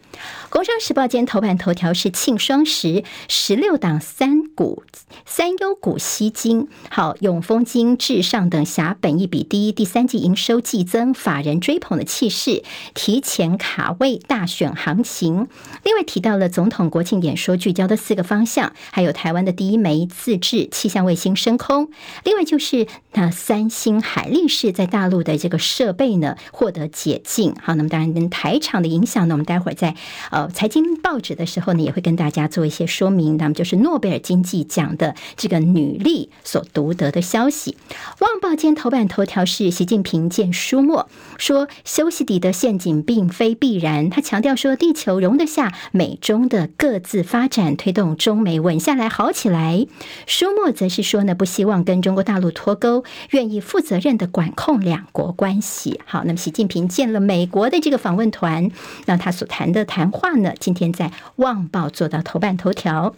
[0.49, 4.83] 工商时报今天头版头条是庆双十，十六档三股
[5.25, 12.63] 三优股吸金，好，永丰金、至上等狭本益比低，第三季营收季增，法人追捧的气势，
[12.93, 15.47] 提前卡位大选行情。
[15.83, 21.89] 另外提到了总统国庆演说聚焦的四个方向，还有台湾的第一枚自制气象卫星升空，
[22.23, 27.53] 另外就是那三星海力士在大陆的这个设备呢获得解禁。
[27.61, 29.95] 好，那么当然跟台厂的影响呢，我们待会儿再
[30.31, 33.37] 呃财经报纸的时候呢，也会跟大家做一些说明。
[33.37, 37.77] 那么就是诺贝尔经济奖的这个女力所独得的消息。
[38.19, 44.09] 《旺报》今天头版头条是习近平见舒默，说休息底的陷阱并非必然。
[44.09, 49.85] 他强调说，地球容得下美中的各自发展，推动中美稳下来、好起来。
[50.25, 55.99] 舒默则是说呢，不希望跟中国大陆脱钩，愿意负责任的管控两国关系。
[56.05, 58.71] 好，那么习近平见了美国的这个访问团，
[59.05, 63.15] 那他所谈的谈话呢，今天在《旺报》做到头版头条。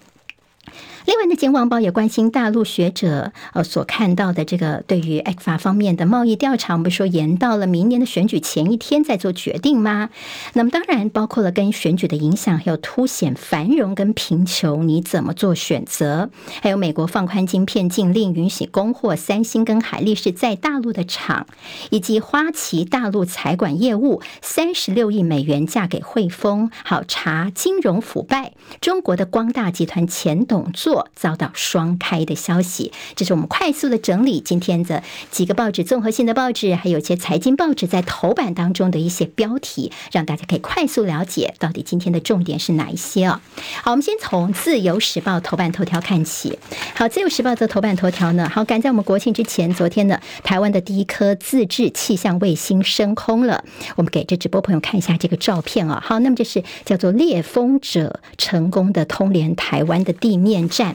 [1.06, 10.10] 另外呢，《旺报》也关心大陆学者呃所看到的这个对于 ECFA 方面的贸易调查，我们说延到了明年的选举前一天再做决定吗？
[10.54, 16.30] 那么当然包括了跟选举的影响，还有凸显繁荣跟贫穷，你怎么做选择？
[16.62, 21.48] 还有美国放宽晶片禁令，允许供货三星跟海力士在大陆的厂，
[21.90, 28.54] 以及花旗大陆财管业务三十六亿美元嫁给汇丰，好查金融腐败。
[28.82, 30.89] 中国的光大集团前董座。
[31.16, 43.40] 遭到双开的消息，这是我们快速的整理今天的几个报纸，综合性的报纸，还有一些财经报纸在头版当中的一些标题，让大家可以快速了解到底今天的重点是哪一些哦。
[43.84, 46.58] 好，我们先从自由时报头版头条看起。
[46.96, 53.64] 好，自由时报的头版头条呢，好，赶在我们国庆之前，昨天呢，台湾的第一颗自制气象卫星升空了。
[53.96, 56.02] 我们给这直播朋友看一下这个照片啊。
[56.06, 60.89] 好，那么这是叫做猎风者成功的通联台湾的地面站。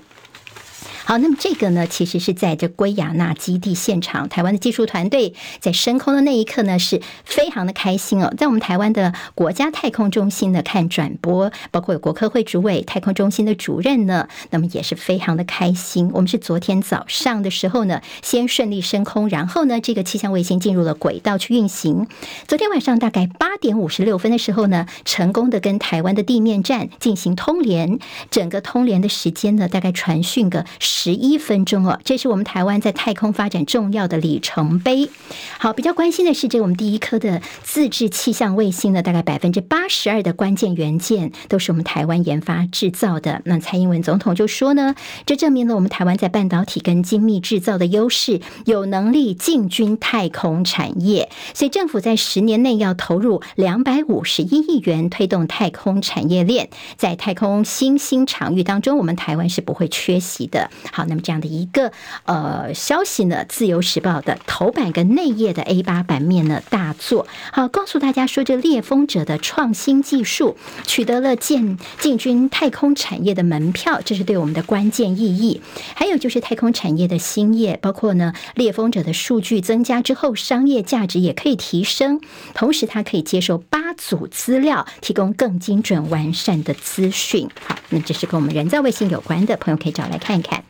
[1.07, 8.33] 好，那么这个呢，其实是在这圭亚那基地现场，台湾的技术团队在升空的那一刻呢，是非常的开心哦。
[8.39, 16.11] 在我们台湾的国家太空中心呢看转播，包括有国科会主委、太空中心的主任呢，那么也是非常的开心。
[16.15, 22.07] 我们是昨天早上的时候呢，先顺利升空，然后呢，这个气象卫星进入了轨道去运行。
[22.49, 27.99] 昨天晚上大概八点五十六分的时候呢，成功的跟台湾的地面站进行通联，
[28.31, 30.65] 整个通联的时间呢，大概传讯个。
[30.97, 35.11] 十一分钟哦，这是我们台湾在太空发展重要的里程碑。
[35.59, 43.43] 好，比较关心的是，这我们第一颗的自制气象卫星呢，大概百分之八十二的关键元件都是我们台湾研发制造的。
[43.45, 44.95] 那蔡英文总统就说呢，
[45.27, 51.29] 这证明了我们台湾在半导体跟精密制造的优势，有能力进军太空产业。
[51.55, 60.71] 所以政府在十年内要投入两百五十一亿元推动太空产业链，在太空新兴场域当中，我们台湾是不会缺席的。
[60.93, 61.93] 好，那么这样的一个
[62.25, 75.61] 呃消息呢，《自由时报》的头版跟内页的 A 八版面呢大作，好，告诉大家说，这猎风者的创新技术取得了进进军太空产业的门票，这是对我们的关键意义。
[75.95, 82.21] 还有就是太空产业的新业，包括呢猎风者的数据增加之后，商业价值也可以提升，
[82.55, 87.49] 同时它可以接受八组资料，提供更精准完善的资讯。
[87.67, 90.65] 好，那这是跟我们人造卫星有关的朋友可以找来看一看。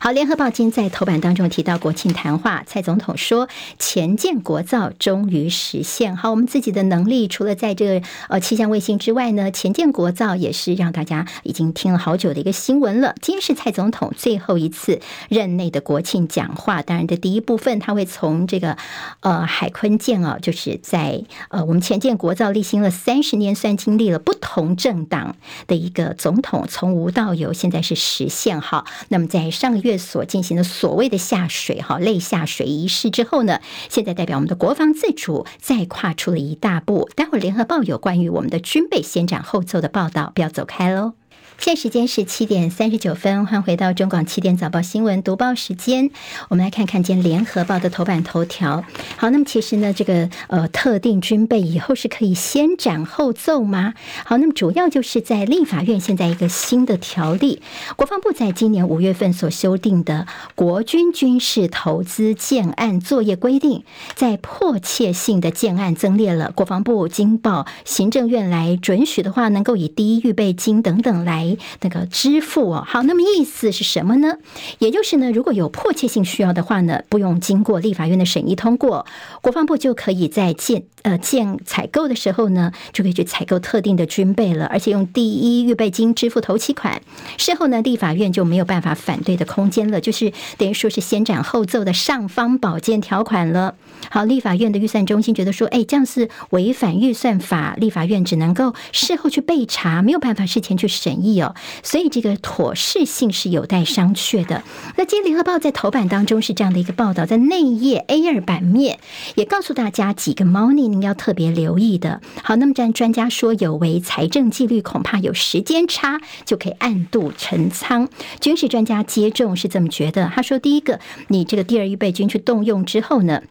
[0.00, 3.48] 好，联合报今在头版当中提到国庆谈话，蔡总统说
[3.80, 6.16] 前建国造终于实现。
[6.16, 13.16] 好，我们自己的能力除了在这个呃气象卫星之外呢，前建国造也是让大家已经听了好久的一个新闻了。
[13.20, 18.76] 今天是蔡总统最后一次任内的国庆讲话，当然的第一部分他会从这个
[19.18, 25.34] 呃海鲲舰啊，就是在呃我们前建国造历经了三十年，算经历了不同政党
[25.66, 28.60] 的一个总统从无到有，现在是实现。
[28.60, 29.87] 好，那么在上个月。
[29.88, 37.08] 月所进行的所谓的下水哈类下水仪式之后呢，现在代表我们的国防自主再跨出了一大步。
[37.16, 41.14] 待会儿联合报有关于我们的军备先斩后奏的报道，不要走开喽。
[41.58, 46.08] 现在时间是七点三十九分，欢迎回到中广七点早报新闻读报时间。
[46.48, 48.84] 我们来看看今天联合报的头版头条。
[49.16, 53.94] 好，那么其实呢，这个呃特定军备以后是可以先斩后奏吗？
[54.24, 57.60] 好，那么主要就是在立法院现在一个新的条例，
[57.96, 63.80] 国防部在今年五月份所修订的《国军军事投资建案作业规定》，
[64.14, 71.47] 在迫切性的建案增列了国防部经报行政院来准许的话，能够以第一预备金等等来。
[71.80, 72.84] 那个支付哦。
[72.86, 74.34] 好，那么意思是什么呢？
[74.80, 79.06] 也就是呢，如果有迫切性需要的话呢，不用经过立法院的审议通过，
[79.40, 87.00] 国防部就可以在建呃建采购的时候呢，就可以去采购特定的军备了，而且用第一预备金支付头期款，
[87.36, 93.74] 事后呢，立法院就没有办法反对的空间了，就是等于说是先斩后奏的尚方宝剑条款了。
[94.10, 104.62] 好，立法院的预算中心觉得说，哎，这样是违反预算法，立法院只能够事后去备查，没有办法事前去审议哦，所以这个妥适性是有待商榷的。
[104.96, 108.98] 那今天联合报在头版当中是这样的一个报道，在内页 A 二版面
[109.34, 112.20] 也告诉大家几个猫腻，您要特别留意的。
[112.42, 118.08] 好，那么这样专家说有违财政纪律，恐怕有时间差就可以暗度陈仓。
[118.40, 123.42] 军事专家接种是这么觉得，他说，第一个，你这个第二预备军去动用之后呢，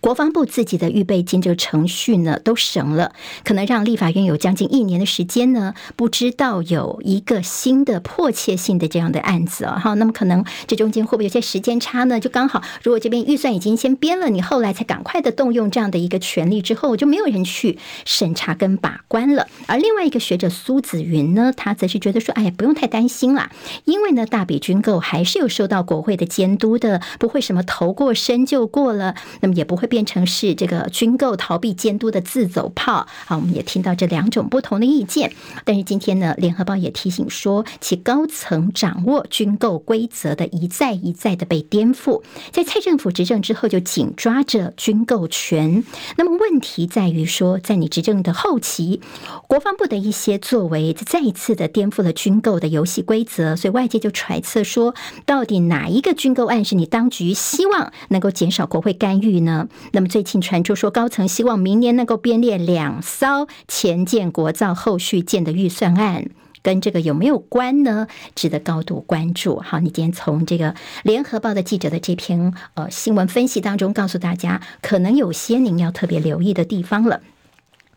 [0.00, 3.12] 国防部自己的预备金这个程序呢，都省了，
[3.44, 12.20] 可能让立法院有将近一年的时间呢，不知道有一个新的迫切性的这样的案子啊，哈，那么可能这中间会不会有些时间差呢？
[12.20, 19.48] 就刚好，如果这边预算已经先编了，你后来才赶快的动用这样的一个权利之后，就没有人去审查跟把关了。
[19.66, 23.50] 而另外一个学者苏子云呢，他则是觉得说，哎呀，不用太担心啦，
[23.86, 29.85] 因为呢，大笔军购还是有受到国会的监督的，不会什么投过身就过了，那么也不会。
[29.86, 35.32] 变成是这个军购逃避监督的自走炮，好，我们也听到这两种不同的意见。
[35.64, 42.22] 但是今天呢，联合报也提醒说，其高层掌握军购规则的一再一再的被颠覆。
[42.52, 45.84] 在蔡政府执政之后，就紧抓着军购权。
[46.16, 49.00] 那么问题在于说，在你执政的后期，
[49.46, 53.56] 国防部的一些作为，再一次的颠覆了军购的游戏规则。
[53.56, 59.68] 所以外界就揣测说，到底哪一个军购案是你当局希望能够减少国会干预呢？
[59.92, 66.30] 那么最近传出说，高层希望明年能够编列两艘前舰国造后续舰的预算案，
[66.62, 68.06] 跟这个有没有关呢？
[68.34, 69.60] 值得高度关注。
[69.60, 70.74] 好，你今天从这个
[71.04, 77.20] 联合报的记者的这篇呃新闻分析当中，告诉大家，可能有些您要特别留意的地方了。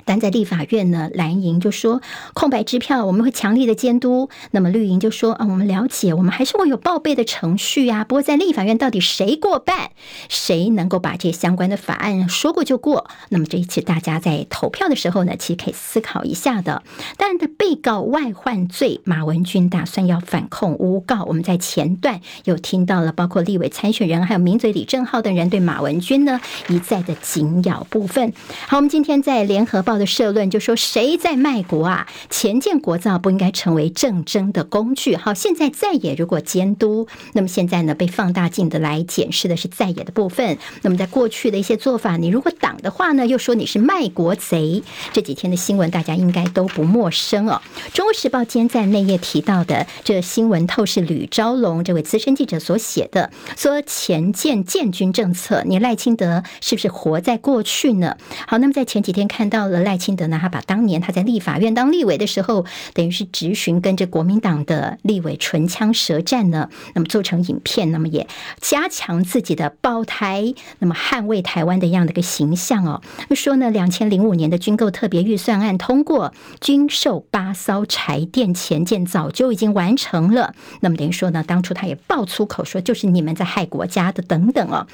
[0.10, 2.02] 但在立法院呢，蓝营就说
[2.34, 4.28] 空白支票，我们会强力的监督。
[4.50, 8.04] 那么绿营就说啊，我们了解，我们还是会有报备的程序啊。
[8.04, 9.92] 不过在立法院到底谁过半，
[10.28, 13.08] 谁能够把这相关的法案说过就过？
[13.30, 16.82] 那么这一次大家在投票的时候呢，其实可以思考一下的。
[17.16, 21.24] 但的被告外患罪，马文君打算要反控诬告。
[21.26, 28.34] 我们在前段有听到了，包括立委参选人还有名嘴李正浩等人对马文君呢一再的紧咬部分。
[28.68, 29.99] 好，我们今天在联合报。
[30.00, 32.08] 的社论就说，谁在卖国啊？
[32.30, 35.16] 前舰国造不应该成为政争的工具。
[35.16, 40.58] 好，现在在野如果监督，那么现在呢被放大镜的来检视的是在野的部分。
[40.82, 44.82] 那么在过去的一些做法，你如果挡的话呢，又说你是卖国贼。
[45.12, 47.62] 这几天的新闻大家应该都不陌生哦。
[47.94, 58.16] 中国时报今天在内页提到的这新闻透视吕昭龙这位资深记者所写的，说前舰建军政策，你赖清德是不是活在过去呢？
[58.48, 59.89] 好，那么在前几天看到了。
[59.90, 62.64] 赖清德呢，他把当年他在立法院当立委的时候，
[62.94, 68.28] 等于是直询跟着国民党的立委唇枪舌战呢，那么做成影片，那么也
[68.62, 73.02] 加强自己的保台，那么捍卫台湾的样的一个形象哦。
[73.36, 76.32] 说呢，两千零五年的军购特别预算案通过，
[76.62, 80.54] 军售八艘柴电潜舰早就已经完成了。
[80.82, 84.86] 那么等于说呢，当初他也爆粗口说，就是你们在害国家的等等哦。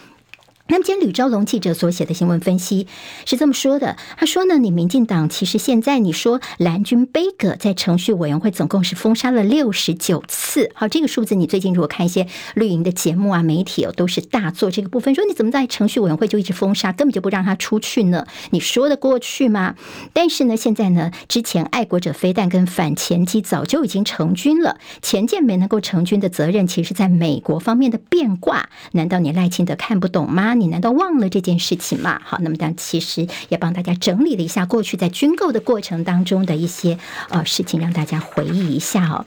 [0.68, 2.88] 那么，今天吕昭龙记者所写的新闻分析
[3.26, 10.72] 是这么说的：他说呢，你民进党其实现在你说蓝军杯葛在程序委员会总共是封杀了六十九次。
[10.74, 18.26] 好，这个数字你最近如果看一些绿营的节目啊、媒体哦，都是大做这个部分，说你怎么在程序委员会就一直封杀，根本就不让他出去呢？
[18.49, 19.76] 你说得过去吗？
[20.13, 30.55] 但是呢，现在呢，之前爱国者飞弹跟反潜机早就已经成军了，前舰没能够成军的责任，其实在美国方面的变卦，难道你赖清德看不懂吗？
[30.56, 32.20] 你难道忘了这件事情吗？
[32.24, 36.97] 好，那么但其实也帮大家整理了一下过去在军购的过程当中的一些
[37.30, 39.26] 呃事情，让大家回忆一下哦。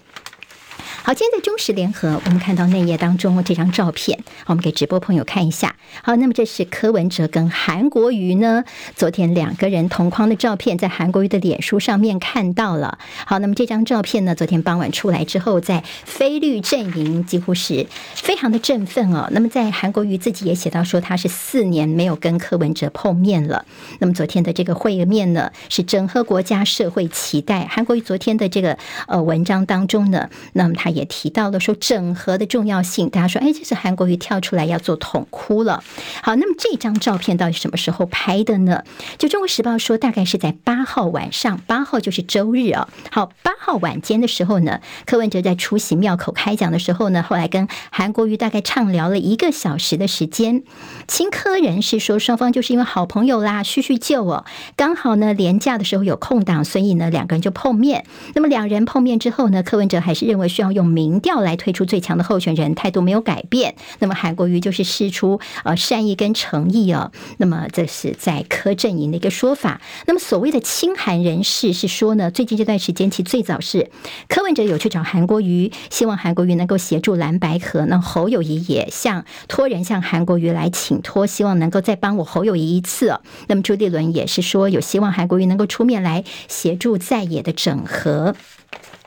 [1.05, 5.75] 好，今天在中时联合，我们看到内页当中这张照片，我们给直播朋友看一下。
[6.03, 12.99] 好，那么这是柯文哲跟韩国瑜呢，昨天两个人同框的照片，在韩国瑜的脸书上面看到了。
[13.25, 19.29] 好，那么这张照片呢，昨天傍晚出来之后，在非绿阵营几乎是非常的振奋哦。
[19.31, 23.65] 那么在韩国瑜自己也写到说，他是四年没有跟柯文哲碰面了。
[24.01, 27.67] 那么昨天的这个会面呢，是整合国家社会期待。
[27.71, 28.77] 韩国瑜昨天的这个
[29.07, 30.88] 呃文章当中呢，那么他。
[30.91, 33.09] 也提到了说整合的重要性。
[33.11, 35.83] 大家说，哎，这是韩国瑜跳出来要做统哭了。
[36.23, 38.83] 好，那么这张照片到底什么时候拍的呢？
[39.19, 42.89] 就《中国时报》说，大概是在八号晚上，八号就是周日啊。
[43.11, 50.63] 好，八号晚间的时候呢，柯文哲在出席庙口开讲的时候呢，后来跟韩国瑜大概畅聊了一个小时的时间。
[51.07, 54.45] 亲柯人士说，双方就是因为好朋友啦，叙叙旧哦，
[54.77, 58.05] 刚好呢连假的时候有空档，所以呢两个人就碰面。
[58.35, 63.75] 那么两人碰面之后呢，柯文哲还是认为需要用用民调来推出最强的候选人，态度没有改变。
[63.99, 67.11] 那么韩国瑜就是施出呃善意跟诚意哦。
[67.39, 69.81] 那么这是在柯阵营的一个说法。
[70.07, 73.91] 那么所谓的亲韩人士是说呢，最近这段时间其最早是
[74.29, 77.85] 柯文哲有去找韩国瑜，希望韩国瑜能够协助蓝白合。
[77.87, 83.19] 那侯友谊也向托人向韩国瑜来请托，希望能够再帮我侯友谊一次。
[83.49, 88.37] 那么朱立伦也是说有希望韩国瑜能够出面来协助在野的整合。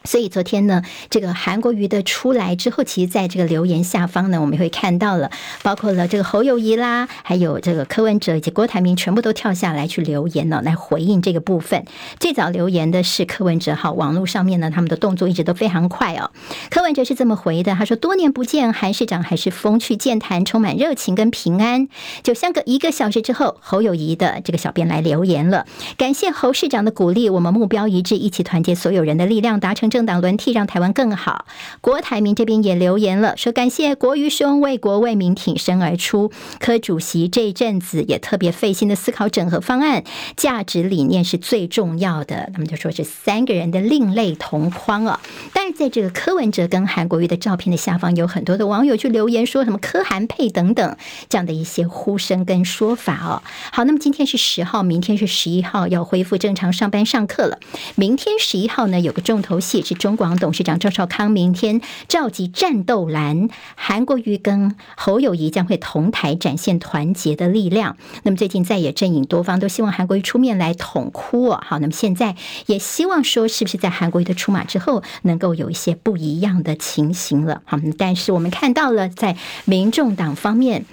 [0.04, 5.30] 所以昨天呢，这个韩国瑜的出来之后，其实在这个留言下方呢，我们会看到了，
[5.62, 11.86] 包括了这个侯友谊啦，还有这个柯文哲以及郭台铭，全部都跳下来去留言呢，来回应这个部分。
[12.20, 16.32] 最早留言的是柯文哲，好，网络上面呢，他们的动作一直都非常快哦。
[16.72, 21.88] 柯文哲是这么回的，他说：“多年不见，韩市长还是风趣健谈，充满热情跟平安。”
[22.24, 29.91] 就相隔一个小时之后，侯友谊的这个小编来留言了，感谢侯市长的鼓励，我们目标一致，一起团结所有人的力量，达成。
[29.92, 31.46] 政党轮替让台湾更好。
[31.82, 36.32] 郭台铭这边也留言了，说感谢国瑜兄为国为民挺身而出。
[36.60, 40.04] 柯主席这一阵子也特别费心的思考整合方案，
[40.36, 42.50] 价值理念是最重要的。
[42.54, 45.20] 那么就说是三个人的另类同框啊。
[45.54, 53.44] 但是在这个柯文哲跟韩国瑜的照片的下方，有很多的网友去留言说什么柯韩配等等这样的一些呼声跟说法哦。
[53.72, 57.60] 好，那么今天是十号，明天是十一号，要恢复正常上班上课了。
[57.96, 59.81] 明天十一号呢，有个重头戏。
[59.82, 67.98] 是中广董事长赵少康明天召集战斗蓝，韩国瑜跟侯友谊将会同台展现团结的力量。
[68.24, 71.62] 那么最近在野阵营多方都希望韩国瑜出面来统哭哦。
[71.66, 77.62] 好，那么现在也希望说，是不是在韩国瑜的出马之后，能够有一些不一样的情形了？
[77.66, 80.86] 好，但是我们看到了在民众党方面。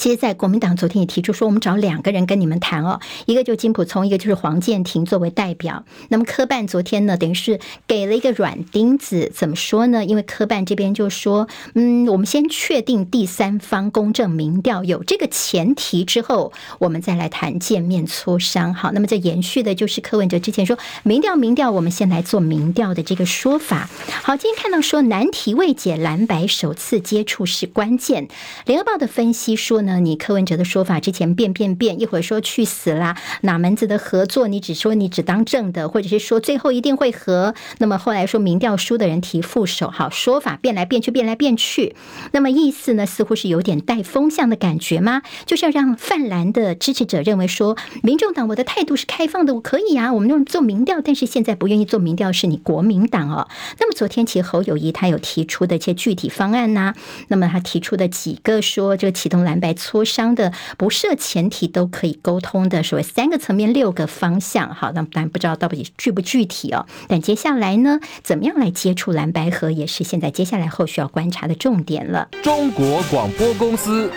[0.00, 5.84] 其实，在国民党昨天也提出说，我们找两个人跟你们谈哦，一个就金溥聪，一个就是黄建庭作为代表。
[6.08, 10.02] 那么科办昨天呢，等于是给了一个软钉子，怎么说呢？
[10.02, 18.72] 因为科办这边就说，嗯，我们先确定第三方公正民调有这个前提之后，我们再来谈见面磋商。
[18.72, 23.90] 好，那么这延续的就是柯文哲之前说民调民调，我们先来做民调的这个说法。
[24.22, 28.28] 好，今天看到说难题未解，蓝白首次接触是关键。
[28.64, 29.89] 联合报的分析说呢。
[29.90, 34.46] 那你柯文哲的说法之前变变变，一会儿说去死啦，哪门子的合作？
[34.46, 37.56] 你只说你只当正的，或者是说最后一定会和。
[37.78, 41.96] 那么后来说民调输的人提副手，好，说法变来变去，变来变去。
[42.30, 45.22] 那么意思呢，似乎是有点带风向的感觉吗？
[45.44, 53.48] 就是要让泛蓝的支持者认为说，民众党我的态度是开放的，我可以啊，我们用做民调，但是现在不愿意做民调是你国民党哦。
[53.80, 56.94] 那么昨天其实侯友谊他有提出的一些具体方案呐、
[57.26, 59.74] 那么他提出的几个说，这个启动蓝白。
[59.80, 66.86] 磋商的不设前提都可以沟通的所谓三个层面六个方向，好，那当然不知道到底具不具体哦。
[67.08, 72.28] 但接下来呢，怎么样来接触蓝白合，也是现在接下来后续要观察的重点了。
[72.42, 74.10] 中国广播公司。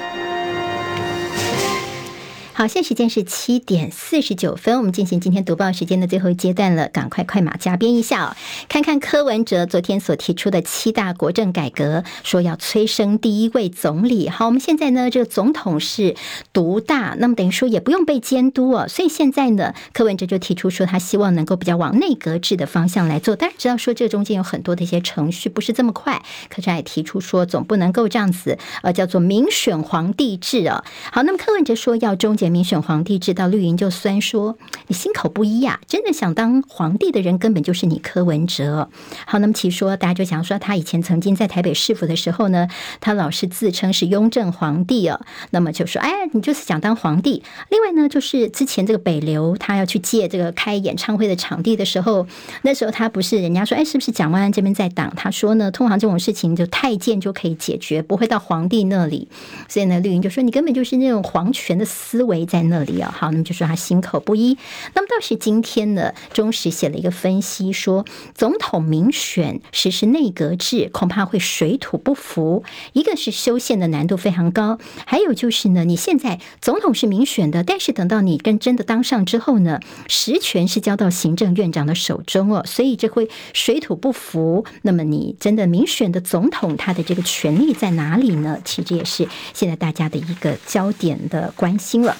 [2.55, 6.87] 好，现在时间是七点四十九分，我们进行今天读报时间的最后一阶段了。
[6.87, 8.35] 赶快快马加鞭一下哦，
[8.69, 14.29] 看看柯文哲昨天所提出的七大国政改革，说要催生第一位总理。
[14.29, 16.15] 好，我们现在呢，这个总统是
[16.53, 18.87] 独大，那么等于说也不用被监督哦。
[18.87, 23.35] 所以现在呢，柯文哲就提出说，他希望能够比较往内阁制的方向来做。
[23.35, 26.21] 当然知道说这中间有很多的一些程序，不是这么快。
[26.49, 30.83] 柯文哲也提出说，总不能够这样子，呃，叫做民选皇帝制哦。
[31.11, 32.53] 好，那么柯文哲说要中间终。
[32.53, 38.89] 民选皇帝知道绿营就酸说，你心口不一呀，真的想当皇帝的人根本就是你柯文哲。
[39.25, 42.67] 好，那么其实说大家就想说，他以前曾经在台北市府的时候呢，
[43.01, 45.19] 他老是自称是雍正皇帝哦。
[45.49, 47.41] 那么就说，哎，你就是想当皇帝。
[47.71, 52.27] 另外呢，就是之前这个北流他要去借这个开演唱会的场地的时候，
[52.61, 55.11] 那时候他不是人家说，哎，是不是蒋万安这边在挡？
[55.15, 59.27] 他说呢，通常这种事情就太监就可以解决，不会到皇帝那里。
[59.67, 62.32] 所以呢，绿营就说你根本就是那种皇权的思维。
[62.33, 63.13] 围在那里啊。
[63.15, 64.57] 好，那么就说他心口不一。
[64.93, 72.63] 那么倒是今天呢，中时写了一个分析说，总统民选实施内阁制，恐怕会水土不服。
[72.93, 84.65] 一个是修宪的难度非常高，还有就是呢，你现在总统是民选的，但是等到你跟真的当上之后呢，实权是交到行政院长的手中哦，所以这会水土不服。
[84.81, 88.57] 那么你真的民选的总统，他的这个权力在哪里呢？
[88.65, 92.15] 其实也是现在大家的一个焦点的关心了。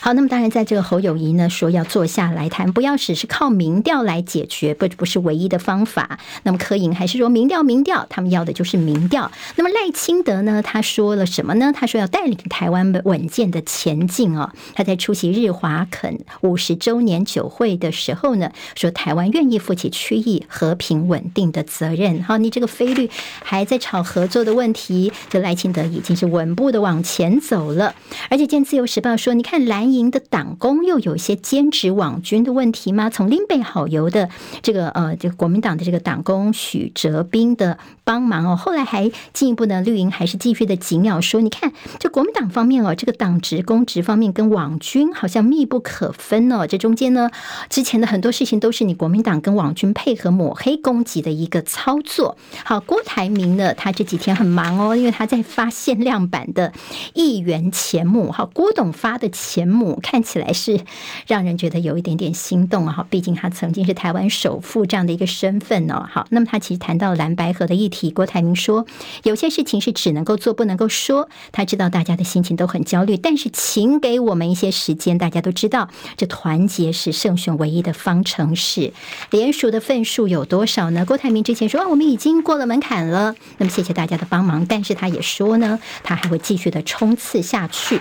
[0.00, 6.18] 好，那么当然，在这个侯友谊呢说要坐下来谈，不要只是靠民调来解决，不不是唯一的方法。
[6.44, 9.30] 那么柯盈还是说民调民调，他们要的就是民调。
[9.56, 11.72] 那么赖清德呢，他说了什么呢？
[11.74, 14.52] 他说要带领台湾稳健的前进哦。
[14.74, 22.22] 他在出席日华肯五十周年酒会的时候呢，说台湾愿意负起区域和平稳定的责任。
[22.22, 23.10] 好，你这个菲律
[23.42, 27.94] 还在吵合作的问题，这赖清德已经是稳步的往前走了。
[28.30, 30.08] 而且，见自由时报说，你看蓝营。
[30.10, 33.10] 的党工又有一些兼职网军的问题吗？
[33.10, 34.30] 从林北好游的
[34.62, 47.30] 这个呃，这个国民党的这个党工许哲斌的帮忙哦，后来还进一步呢，绿营还是继续的紧咬说，你看这国民党方面哦，这个党职公职方面跟网军好像密不可分哦，这中间呢，
[47.68, 52.38] 之前的很多事情都是你国民党跟网军配合抹黑攻击的一个操作。
[52.64, 56.72] 好，郭台铭呢，他这几天很忙哦，因为他在发限量版的
[57.12, 60.00] 议员钱目，好，郭董发的钱母。
[60.02, 60.80] 看起来是
[61.26, 62.92] 让人觉得有一点点心动啊！
[62.92, 66.06] 哈，毕竟他曾经是台湾首富这样的一个身份哦。
[66.10, 68.86] 好，那么他其实谈到蓝白合的议题，郭台铭说
[69.22, 71.28] 有些事情是只能够做不能够说。
[71.52, 75.16] 他知道大家的心情都很焦虑，但是请给我们一些时间。
[75.18, 78.92] 大家都知道，这团结是胜选唯一的方程式。
[79.30, 81.04] 连署的份数有多少呢？
[81.04, 83.34] 郭台铭之前说啊，我们已经过了门槛了。
[83.58, 88.00] 那么谢谢大家的帮忙，但是他也说呢，他还会继续的冲刺下去。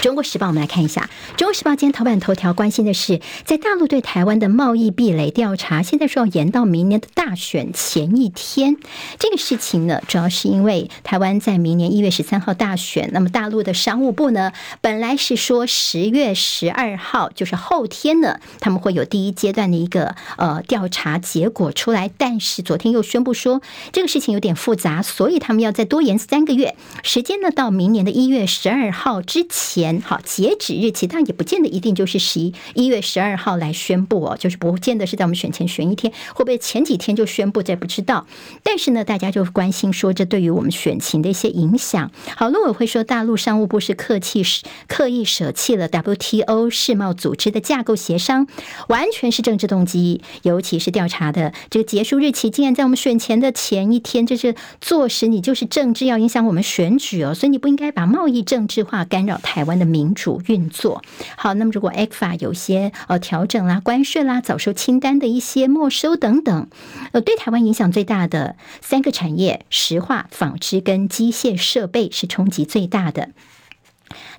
[0.00, 1.10] 中国时报，我们来看一下。
[1.36, 8.78] 中国时报今天头版头条关心的是，在大陆对台湾的贸易壁垒调查，现在说要延到明年的大选前一天。
[9.18, 23.60] 这个事情呢，主要是因为台湾在明年一月十三号大选，那么大陆的商务部呢，本来是说十月十二号，就是后天呢，他们会有第一阶段的一个呃调查结果出来，但是昨天又宣布说
[23.92, 29.89] 这个事情有点复杂，所以他们要再多延三个月时间呢，到明年的一月十二号之前。
[30.00, 38.26] 好，截止日期，但也不见得一定就是十一一月十二号来宣布哦，就是不见得是在我们选前选一天，会不会前几天就宣布，这不知道。
[38.62, 42.10] 但是呢，大家就关心说，这对于我们选情的一些影响。
[42.36, 44.42] 好，陆委会说，大陆商务部是客气
[44.86, 48.46] 刻意舍弃了 WTO 世贸组织的架构协商，
[48.88, 61.02] 完全是政治动机，尤其是调查的这个结束日期，竟然在我们选前的前一天，这是坐实你就是政治要影响我们选举哦，所以你不应该把贸易政治化，干扰台湾的民主运作。
[61.36, 66.68] 好，那么如果埃克法有些呃调整啦、关税啦、早收清单的一些没收等等，
[67.10, 73.30] 呃，对台湾影响最大的三个产业：石化、纺织跟机械设备是冲击最大的。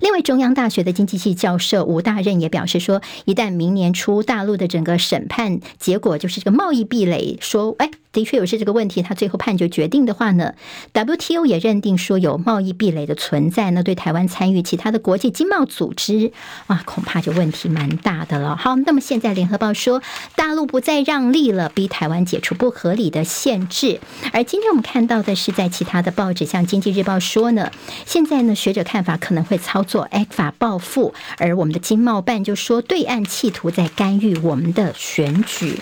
[0.02, 7.88] 另外，中央大学的经济系教授吴大任也表示说，一旦明年初大陆的整个审判结果就是这个贸易壁垒，说，哎。
[8.12, 10.52] 的确有是这个问题，他最后判决决定的话呢
[10.92, 16.30] ，WTO 也认定说有贸易壁垒的存在呢，对台湾参与其他的国际经贸组织
[16.66, 18.54] 啊，恐怕就问题蛮大的了。
[18.54, 20.02] 好，那么现在联合报说，
[20.36, 23.98] 大陆不再让利了，逼台湾解除不合理的限制。
[24.34, 27.70] 而今天我们看到的是，在其他的报纸，像经济日报说呢，
[28.04, 35.78] 现在呢学者看法可能会操做 ECFA 报复，而我们的经贸办就说，对岸企图在干预我们的选举。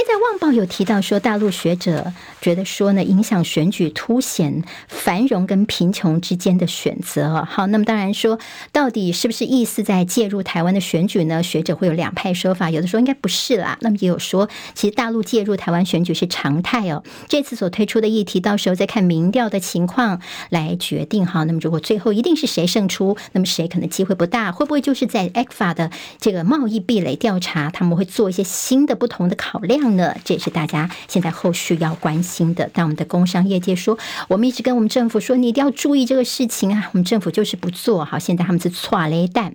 [0.00, 7.44] 现在《旺报》有提到说，大陆学者觉得说呢，影响选举，凸显繁荣跟贫穷之间的选择。
[7.44, 8.38] 好，那么当然说，
[8.72, 11.42] 到底是不是意思在介入台湾的选举呢？
[11.42, 13.76] 学者会有两派说法，有的说应该不是啦。
[13.82, 17.04] 那么也有说，其实大陆介入台湾选举是常态哦。
[17.28, 21.26] 这次所推出的议题，到时候再看民调的情况来决定。
[21.26, 24.50] 哈，那么如果最后一定是谁胜出，那么谁可能机会不大？
[24.50, 29.89] 会不会就是在 ECFA 的这个贸易壁垒调查，他们会做一些新的不同的考量？
[29.96, 32.70] 呢，这也是大家现在后续要关心的。
[32.72, 36.88] 但我们的工商业界说，我们一直跟我们政府说，你一定要注意这个事情啊。
[36.92, 39.52] 我们政府就是不做好，现在他们是错了一旦。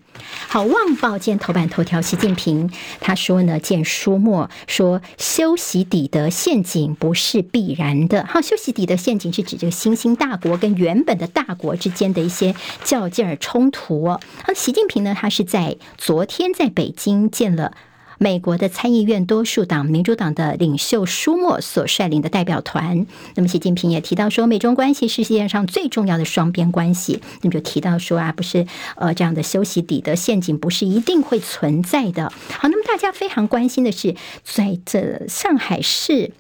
[0.48, 8.26] 好，旺报今天头版头条，习近平他说呢，见书墨说，修习底德陷阱不是必然的。
[8.26, 14.20] 好，修习底德陷阱是指这个新兴大国跟原本的大国之间的一些较劲儿冲突哦。
[14.56, 17.74] 习近平呢，他是在昨天在北京见了。
[18.18, 23.06] 美国的参议院多数党民主党的领袖舒默所率领的代表团。
[23.36, 27.22] 那么习近平也提到说，美中关系是世界上最重要的双边关系。
[27.42, 32.32] 那么就提到说啊，不是呃这样的休息底的陷阱不是一定会存在的。
[32.50, 36.32] 好，那么大家非常关心的是，在这上海市。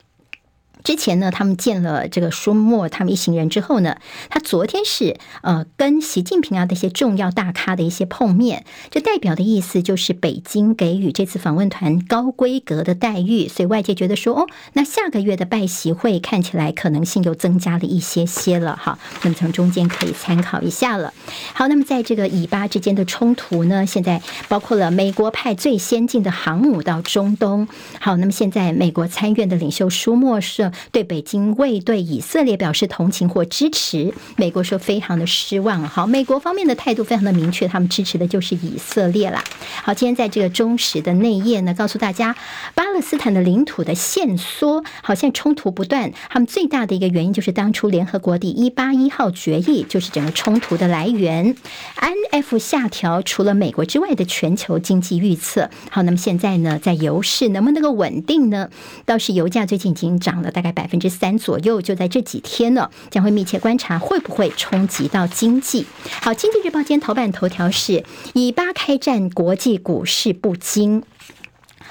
[0.85, 3.97] 之前呢，他们见了这个舒默他们一行人之后呢，
[4.29, 21.11] 他昨天是呃跟习近平啊的一些重要大咖的一些碰面，这代表的意思就是北京给予这次访问团高规格的待遇，所以外界觉得说哦，那下个月的拜习会看起来可能性又增加了一些些了哈，那么从中间可以参考一下了。
[21.53, 27.67] 好，那么在这个以巴之间的冲突呢，现在包括了美国派最先进的航母到中东，
[27.99, 30.71] 好，那么现在美国参院的领袖舒默是。
[30.91, 35.87] 对北京未对以色列表示同情或支持，美国说非常的失望。
[35.87, 39.41] 好，美国方面的态度非常的明确，他们支持的就是以色列啦。
[39.83, 42.35] 好，今天在这个忠实的内页呢，告诉大家
[42.73, 46.11] 巴勒斯坦的领土的限缩，好像冲突不断。
[46.29, 51.55] 他们最大的一个原因就是当初联合国第一八一号决议就是整个冲突的来源。
[51.95, 55.69] IMF 下调除了美国之外的全球经济预测。
[55.89, 58.69] 好，那么现在呢，在油市能不能够稳定呢？
[59.05, 60.64] 倒是油价最近已经涨了大。
[60.71, 65.85] 百分之三左右，就在这几天呢，将会密切观察会不会冲击到经济。
[66.21, 68.03] 好，《经济日报》今天头版头条是
[68.33, 71.03] 以巴开战，国际股市不惊。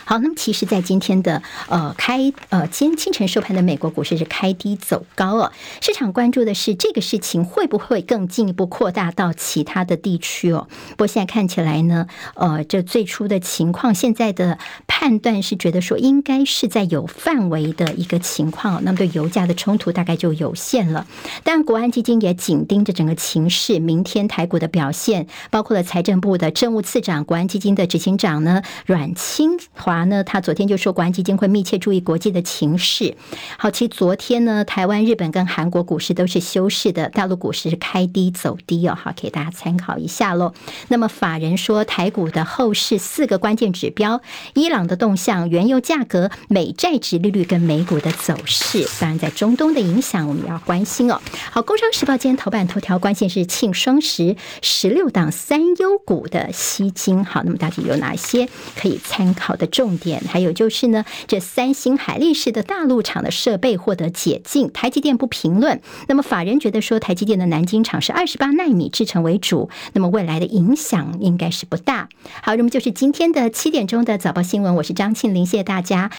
[0.05, 5.50] 好，那么其实，在今天的呃开呃今清晨收盘的美国股市是开低走高哦。
[5.80, 10.68] 市场关注的是这个事情会不会更进一步扩大到其他的地区哦？
[10.90, 21.07] 不过现在看起来呢，呃，这最初的情况，现在的判断是觉得说应该是在有范围的一个情况，那么对油价的冲突大概就有限了。
[21.42, 29.93] 但国安基金也紧盯着整个情势，明天台股的表现，包括了财政部的政务次长、国安基金的执行长呢阮清华。
[29.95, 33.16] 啊呢，他昨天就说，国安基金会密切注意国际的情势。
[33.57, 38.99] 好，其实昨天呢，台湾、日本跟韩国股市都是休市的，大陆股市是开低走低哦。
[39.01, 40.53] 好，给大家参考一下喽。
[40.88, 44.20] 那么法人说，台股的后市四个关键指标：
[44.55, 48.86] 伊朗的动向、原油价格、美债殖利率跟美股的走势。
[49.01, 51.20] 当然，在中东的影响，我们也要关心哦。
[51.51, 57.24] 好，《工商时报》今天头版头条关键是庆双十十六档三优股的吸金。
[57.24, 65.82] 好，那么到底有哪些可以参考的重重点还有就是呢，这三星、海力士的大陆厂的设备获得解禁，台积电不评论。
[66.09, 72.09] 那么法人觉得说，台积电的南京厂是二十八纳米制程为主，那么未来的影响应该是不大。
[72.43, 76.11] 好，那么就是今天的七点钟的早报新闻，我是张庆玲，谢谢大家。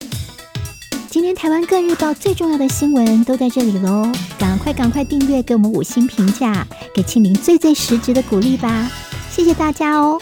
[1.09, 8.91] 今天台湾各日报最重要的新闻都在这里喽，赶快赶快订阅，给我们五星评价，给庆玲最最实质的鼓励吧，
[9.31, 10.21] 谢谢大家哦。